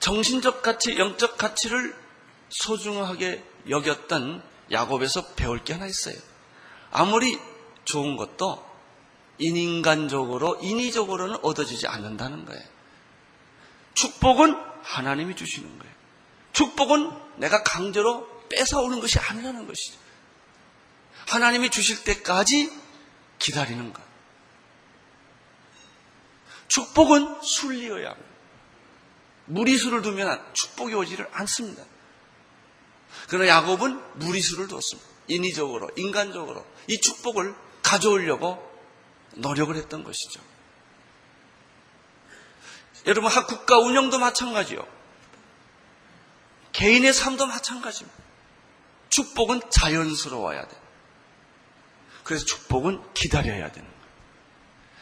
정신적 0.00 0.62
가치, 0.62 0.98
영적 0.98 1.38
가치를 1.38 1.96
소중하게 2.50 3.42
여겼던 3.68 4.42
야곱에서 4.70 5.34
배울 5.34 5.64
게 5.64 5.72
하나 5.72 5.86
있어요. 5.86 6.16
아무리 6.90 7.38
좋은 7.84 8.16
것도 8.16 8.72
인인간적으로, 9.38 10.58
인위적으로는 10.60 11.38
얻어지지 11.42 11.86
않는다는 11.86 12.44
거예요. 12.44 12.62
축복은 13.94 14.56
하나님이 14.82 15.36
주시는 15.36 15.78
거예요. 15.78 15.94
축복은 16.52 17.10
내가 17.36 17.62
강제로 17.62 18.28
뺏어오는 18.48 19.00
것이 19.00 19.18
아니라는 19.18 19.66
것이죠. 19.66 19.98
하나님이 21.28 21.70
주실 21.70 22.04
때까지 22.04 22.70
기다리는 23.38 23.92
것. 23.92 24.02
축복은 26.68 27.42
순리여야 27.42 28.10
합니다. 28.10 28.32
무리수를 29.46 30.02
두면 30.02 30.42
축복이 30.52 30.94
오지를 30.94 31.28
않습니다. 31.32 31.84
그러나 33.28 33.48
야곱은 33.48 34.18
무리수를 34.18 34.68
뒀습니다. 34.68 35.08
인위적으로, 35.28 35.90
인간적으로 35.96 36.64
이 36.86 37.00
축복을 37.00 37.54
가져오려고 37.92 38.58
노력을 39.34 39.74
했던 39.76 40.02
것이죠. 40.02 40.40
여러분, 43.06 43.30
학 43.30 43.46
국가 43.46 43.78
운영도 43.78 44.18
마찬가지요. 44.18 44.86
개인의 46.72 47.12
삶도 47.12 47.46
마찬가지입니다. 47.46 48.22
축복은 49.10 49.60
자연스러워야 49.68 50.66
돼. 50.66 50.80
그래서 52.24 52.46
축복은 52.46 53.12
기다려야 53.12 53.70
되는 53.70 53.88
거예요. 53.88 54.02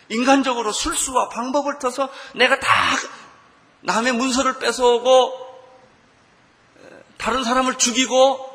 인간적으로 0.09 0.73
술수와 0.73 1.29
방법을 1.29 1.79
터서 1.79 2.11
내가 2.35 2.59
다 2.59 2.69
남의 3.83 4.15
문서를 4.15 4.59
뺏어오고 4.59 5.51
다른 7.19 7.45
사람을 7.45 7.79
죽이고 7.79 8.51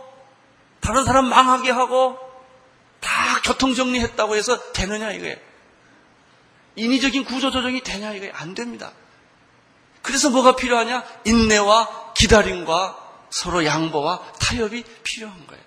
다른 0.82 1.06
사람 1.06 1.26
망하게 1.26 1.72
하고 1.72 2.20
다 2.20 2.25
교통정리했다고 3.46 4.36
해서 4.36 4.74
되느냐 4.74 5.12
이거예요. 5.12 5.38
인위적인 6.76 7.26
구조조정이 7.26 7.82
되냐 7.82 8.14
이거예요. 8.14 8.34
안 8.36 8.54
됩니다. 8.54 8.92
그래서 10.02 10.30
뭐가 10.30 10.56
필요하냐? 10.56 11.04
인내와 11.26 12.14
기다림과 12.14 13.26
서로 13.30 13.66
양보와 13.66 14.34
타협이 14.40 14.84
필요한 15.04 15.48
거예요. 15.48 15.64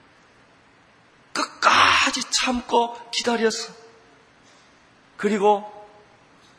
끝까지 1.33 2.23
참고 2.31 2.97
기다렸어. 3.11 3.73
그리고 5.17 5.65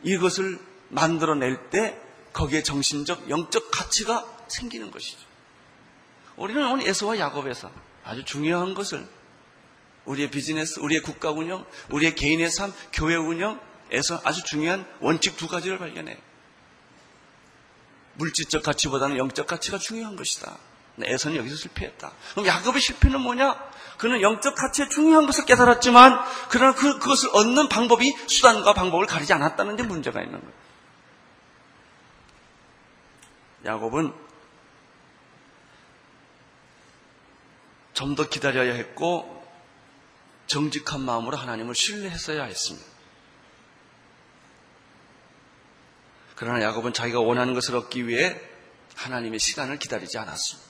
이것을 0.04 0.60
만들어낼 0.90 1.70
때 1.70 2.00
거기에 2.34 2.64
정신적, 2.64 3.30
영적 3.30 3.72
가치가 3.72 4.26
생기는 4.48 4.92
것이죠. 4.92 5.20
우리는 6.38 6.66
오늘 6.66 6.88
에서와 6.88 7.20
야곱에서 7.20 7.70
아주 8.04 8.24
중요한 8.24 8.74
것을 8.74 9.08
우리의 10.10 10.32
비즈니스, 10.32 10.80
우리의 10.80 11.04
국가 11.04 11.30
운영, 11.30 11.66
우리의 11.92 12.16
개인의 12.16 12.50
삶, 12.50 12.74
교회 12.92 13.16
운영에서 13.16 14.22
아주 14.24 14.44
중요한 14.44 14.88
원칙 15.02 15.38
두 15.38 15.48
가지를 15.48 15.78
발견해요. 15.78 16.18
물질적 18.16 18.64
가치보다는 18.64 19.18
영적 19.18 19.46
가치가 19.46 19.78
중요한 19.78 20.16
것이다. 20.16 20.58
에서는 21.02 21.38
여기서 21.38 21.56
실패했다. 21.56 22.12
그럼 22.32 22.48
야곱의 22.48 22.82
실패는 22.82 23.22
뭐냐? 23.22 23.56
그는 24.00 24.22
영적 24.22 24.56
가치의 24.56 24.90
중요한 24.90 25.28
것을 25.28 25.46
깨달았지만, 25.46 26.20
그러나 26.50 26.74
그, 26.74 26.98
그것을 27.00 27.30
얻는 27.32 27.70
방법이 27.70 28.12
수단과 28.28 28.74
방법을 28.74 29.06
가리지 29.06 29.32
않았다는 29.34 29.76
데 29.76 29.84
문제가 29.84 30.22
있는 30.22 30.40
거예요. 30.40 30.54
야곱은 33.66 34.14
좀 37.94 38.16
더 38.16 38.28
기다려야 38.28 38.74
했고, 38.74 39.39
정직한 40.50 41.02
마음으로 41.02 41.38
하나님을 41.38 41.76
신뢰했어야 41.76 42.44
했습니다. 42.44 42.90
그러나 46.36 46.62
야곱은 46.64 46.94
자기가 46.94 47.20
원하는 47.20 47.54
것을 47.54 47.76
얻기 47.76 48.08
위해 48.08 48.42
하나님의 48.96 49.40
시간을 49.40 49.78
기다리지 49.78 50.18
않았습니다. 50.18 50.70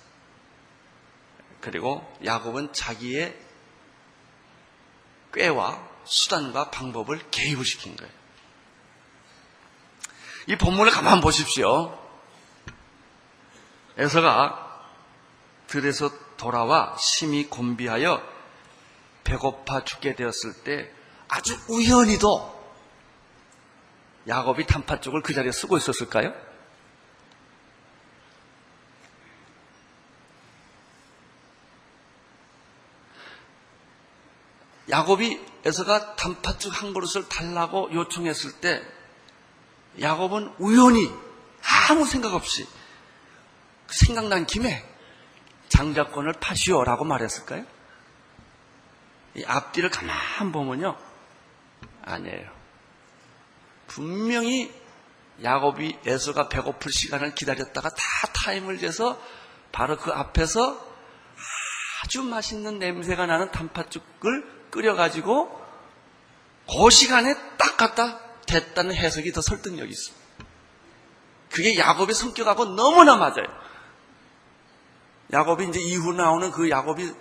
그리고 1.61 2.05
야곱은 2.25 2.73
자기의 2.73 3.39
꾀와 5.33 5.87
수단과 6.03 6.71
방법을 6.71 7.29
개입을 7.31 7.63
시킨 7.63 7.95
거예요. 7.95 8.11
이 10.47 10.55
본문을 10.57 10.91
가만 10.91 11.21
보십시오. 11.21 11.97
에서가 13.97 14.87
들에서 15.67 16.11
돌아와 16.35 16.97
심히 16.97 17.47
곤비하여 17.49 18.38
배고파 19.23 19.83
죽게 19.83 20.15
되었을 20.15 20.63
때 20.63 20.91
아주 21.27 21.57
우연히도 21.67 22.59
야곱이 24.27 24.65
단팥 24.67 25.01
쪽을 25.01 25.21
그 25.21 25.33
자리에 25.33 25.51
쓰고 25.51 25.77
있었을까요? 25.77 26.33
야곱이 34.89 35.39
에서가 35.65 36.15
단팥죽 36.15 36.81
한 36.81 36.93
그릇을 36.93 37.27
달라고 37.27 37.93
요청했을 37.93 38.53
때 38.59 38.81
야곱은 39.99 40.55
우연히 40.57 41.11
아무 41.89 42.05
생각 42.05 42.33
없이 42.33 42.65
생각난 43.87 44.45
김에 44.45 44.83
장자권을 45.67 46.33
파시오라고 46.33 47.03
말했을까요? 47.05 47.65
이 49.39 49.45
앞뒤를 49.45 49.89
가만 49.89 50.51
보면요. 50.51 50.97
아니에요. 52.03 52.51
분명히 53.87 54.71
야곱이 55.41 55.99
에서가 56.05 56.49
배고플 56.49 56.91
시간을 56.91 57.33
기다렸다가 57.33 57.89
다 57.89 58.03
타임을 58.33 58.79
재서 58.79 59.19
바로 59.71 59.97
그 59.97 60.11
앞에서 60.11 60.87
아주 62.03 62.23
맛있는 62.23 62.79
냄새가 62.79 63.25
나는 63.25 63.51
단팥죽을 63.51 64.69
끓여가지고 64.71 65.67
그 66.67 66.89
시간에 66.89 67.33
딱 67.57 67.77
갖다 67.77 68.19
됐다는 68.45 68.93
해석이 68.93 69.31
더 69.31 69.41
설득력이 69.41 69.89
있습니다. 69.89 70.25
그게 71.51 71.77
야곱의 71.77 72.13
성격하고 72.13 72.75
너무나 72.75 73.15
맞아요. 73.15 73.47
야곱이 75.31 75.69
이제 75.69 75.79
이후 75.79 76.13
나오는 76.13 76.51
그 76.51 76.69
야곱이 76.69 77.13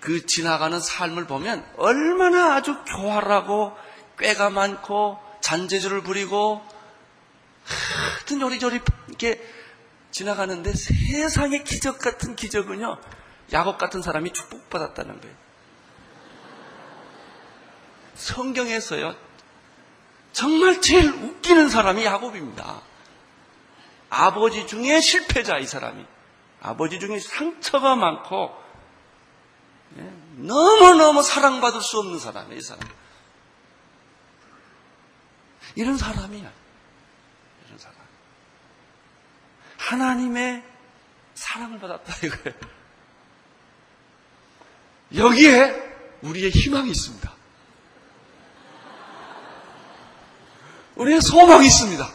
그 0.00 0.24
지나가는 0.26 0.80
삶을 0.80 1.26
보면 1.26 1.64
얼마나 1.76 2.54
아주 2.54 2.76
교활하고 2.84 3.76
꾀가 4.18 4.50
많고 4.50 5.18
잔재주를 5.40 6.02
부리고 6.02 6.62
하여튼 7.64 8.40
요리조리 8.40 8.80
이렇게 9.08 9.40
지나가는데 10.10 10.72
세상의 10.72 11.64
기적 11.64 11.98
같은 11.98 12.34
기적은요 12.34 12.98
야곱 13.52 13.78
같은 13.78 14.02
사람이 14.02 14.32
축복받았다는 14.32 15.20
거예요. 15.20 15.36
성경에서요 18.14 19.14
정말 20.32 20.80
제일 20.80 21.10
웃기는 21.10 21.68
사람이 21.68 22.04
야곱입니다. 22.04 22.80
아버지 24.08 24.66
중에 24.66 25.00
실패자 25.00 25.58
이 25.58 25.66
사람이 25.66 26.04
아버지 26.60 26.98
중에 26.98 27.18
상처가 27.18 27.96
많고 27.96 28.50
예, 28.50 28.69
너무너무 30.46 31.22
사랑받을 31.22 31.80
수 31.80 31.98
없는 31.98 32.18
사람이에요, 32.18 32.58
이 32.58 32.62
사람. 32.62 32.80
이런 35.74 35.96
사람이야. 35.96 36.52
이런 37.66 37.78
사람. 37.78 37.96
하나님의 39.78 40.64
사랑을 41.34 41.78
받았다, 41.78 42.26
이거예요. 42.26 42.58
여기에 45.16 45.90
우리의 46.22 46.50
희망이 46.50 46.90
있습니다. 46.90 47.32
우리의 50.96 51.20
소망이 51.20 51.66
있습니다. 51.66 52.08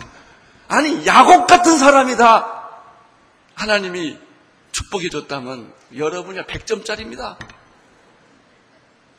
아니, 0.68 1.06
야곱 1.06 1.48
같은 1.48 1.78
사람이다. 1.78 2.70
하나님이 3.56 4.20
축복해 4.72 5.10
줬다면 5.10 5.74
여러분이 5.96 6.42
100점짜리입니다. 6.42 7.38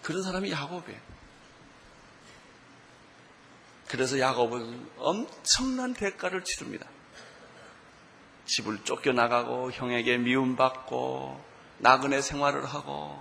그런 0.06 0.22
사람이 0.22 0.52
야곱이에요. 0.52 1.00
그래서 3.88 4.20
야곱은 4.20 4.88
엄청난 4.98 5.94
대가를 5.94 6.44
치릅니다. 6.44 6.86
집을 8.44 8.84
쫓겨나가고 8.84 9.72
형에게 9.72 10.16
미움받고 10.18 11.44
나그네 11.78 12.22
생활을 12.22 12.64
하고 12.66 13.20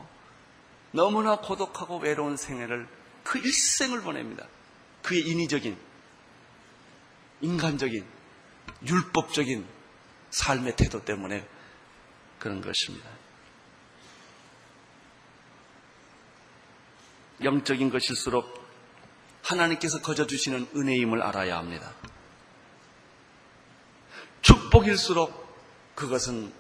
너무나 0.92 1.38
고독하고 1.38 1.98
외로운 1.98 2.38
생애를 2.38 2.88
그 3.24 3.40
일생을 3.40 4.02
보냅니다. 4.02 4.46
그의 5.02 5.22
인위적인, 5.22 5.76
인간적인, 7.42 8.06
율법적인 8.86 9.66
삶의 10.30 10.76
태도 10.76 11.04
때문에 11.04 11.48
그런 12.38 12.62
것입니다. 12.62 13.10
영적인 17.44 17.90
것일수록 17.90 18.66
하나님께서 19.44 20.02
거저 20.02 20.26
주시는 20.26 20.70
은혜임을 20.76 21.22
알아야 21.22 21.58
합니다. 21.58 21.94
축복일수록 24.42 25.46
그것은 25.96 26.54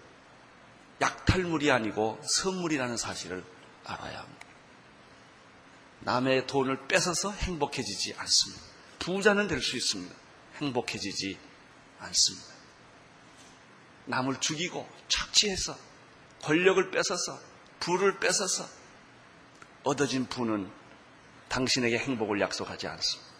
약탈물이 1.01 1.71
아니고 1.71 2.19
선물이라는 2.23 2.97
사실을 2.97 3.43
알아야 3.83 4.19
합니다. 4.19 4.45
남의 6.01 6.47
돈을 6.47 6.87
뺏어서 6.87 7.31
행복해지지 7.31 8.13
않습니다. 8.17 8.63
부자는 8.99 9.47
될 9.47 9.61
수 9.61 9.75
있습니다. 9.77 10.15
행복해지지 10.57 11.37
않습니다. 11.99 12.53
남을 14.05 14.39
죽이고 14.39 14.87
착취해서 15.07 15.77
권력을 16.43 16.91
뺏어서 16.91 17.39
부를 17.79 18.19
뺏어서 18.19 18.67
얻어진 19.85 20.25
부는 20.25 20.69
당신에게 21.47 21.97
행복을 21.99 22.41
약속하지 22.41 22.87
않습니다. 22.87 23.31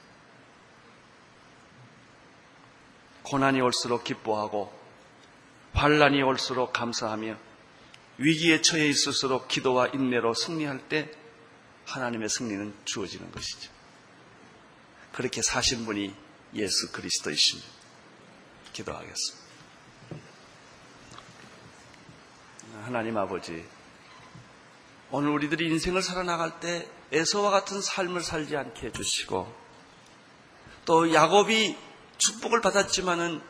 고난이 3.24 3.60
올수록 3.60 4.04
기뻐하고 4.04 4.72
환란이 5.74 6.22
올수록 6.22 6.72
감사하며 6.72 7.36
위기에 8.20 8.62
처해 8.62 8.88
있을수록 8.88 9.48
기도와 9.48 9.88
인내로 9.88 10.34
승리할 10.34 10.88
때 10.88 11.12
하나님의 11.86 12.30
승리는 12.30 12.74
주어지는 12.86 13.32
것이죠. 13.32 13.72
그렇게 15.12 15.42
사신 15.42 15.86
분이 15.86 16.16
예수 16.54 16.92
그리스도이십니다. 16.92 17.70
기도하겠습니다. 18.72 19.46
하나님 22.84 23.18
아버지, 23.18 23.66
오늘 25.12 25.30
우리들이 25.30 25.68
인생을 25.68 26.02
살아나갈 26.02 26.60
때 26.60 26.88
에서와 27.12 27.52
같은 27.52 27.82
삶을 27.82 28.22
살지 28.22 28.58
않게 28.58 28.88
해주시고 28.88 29.54
또 30.86 31.14
야곱이 31.14 31.78
축복을 32.18 32.62
받았지만은 32.62 33.42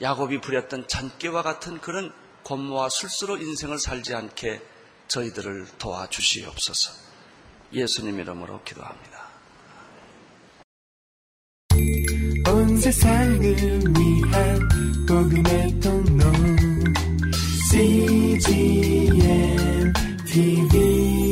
야곱이 0.00 0.40
부렸던 0.40 0.88
잔깨와 0.88 1.42
같은 1.42 1.80
그런 1.80 2.12
권모와 2.44 2.88
술수로 2.88 3.36
인생을 3.36 3.78
살지 3.78 4.14
않게 4.14 4.60
저희들을 5.08 5.66
도와주시옵소서. 5.78 6.92
예수님 7.72 8.20
이름으로 8.20 8.62
기도합니다. 8.64 9.22
온 12.48 12.78
세상을 12.78 13.40
위한 13.40 14.68
복음의 15.06 15.80
통로 15.80 16.32
CGM 17.70 19.02
TV. 20.32 21.31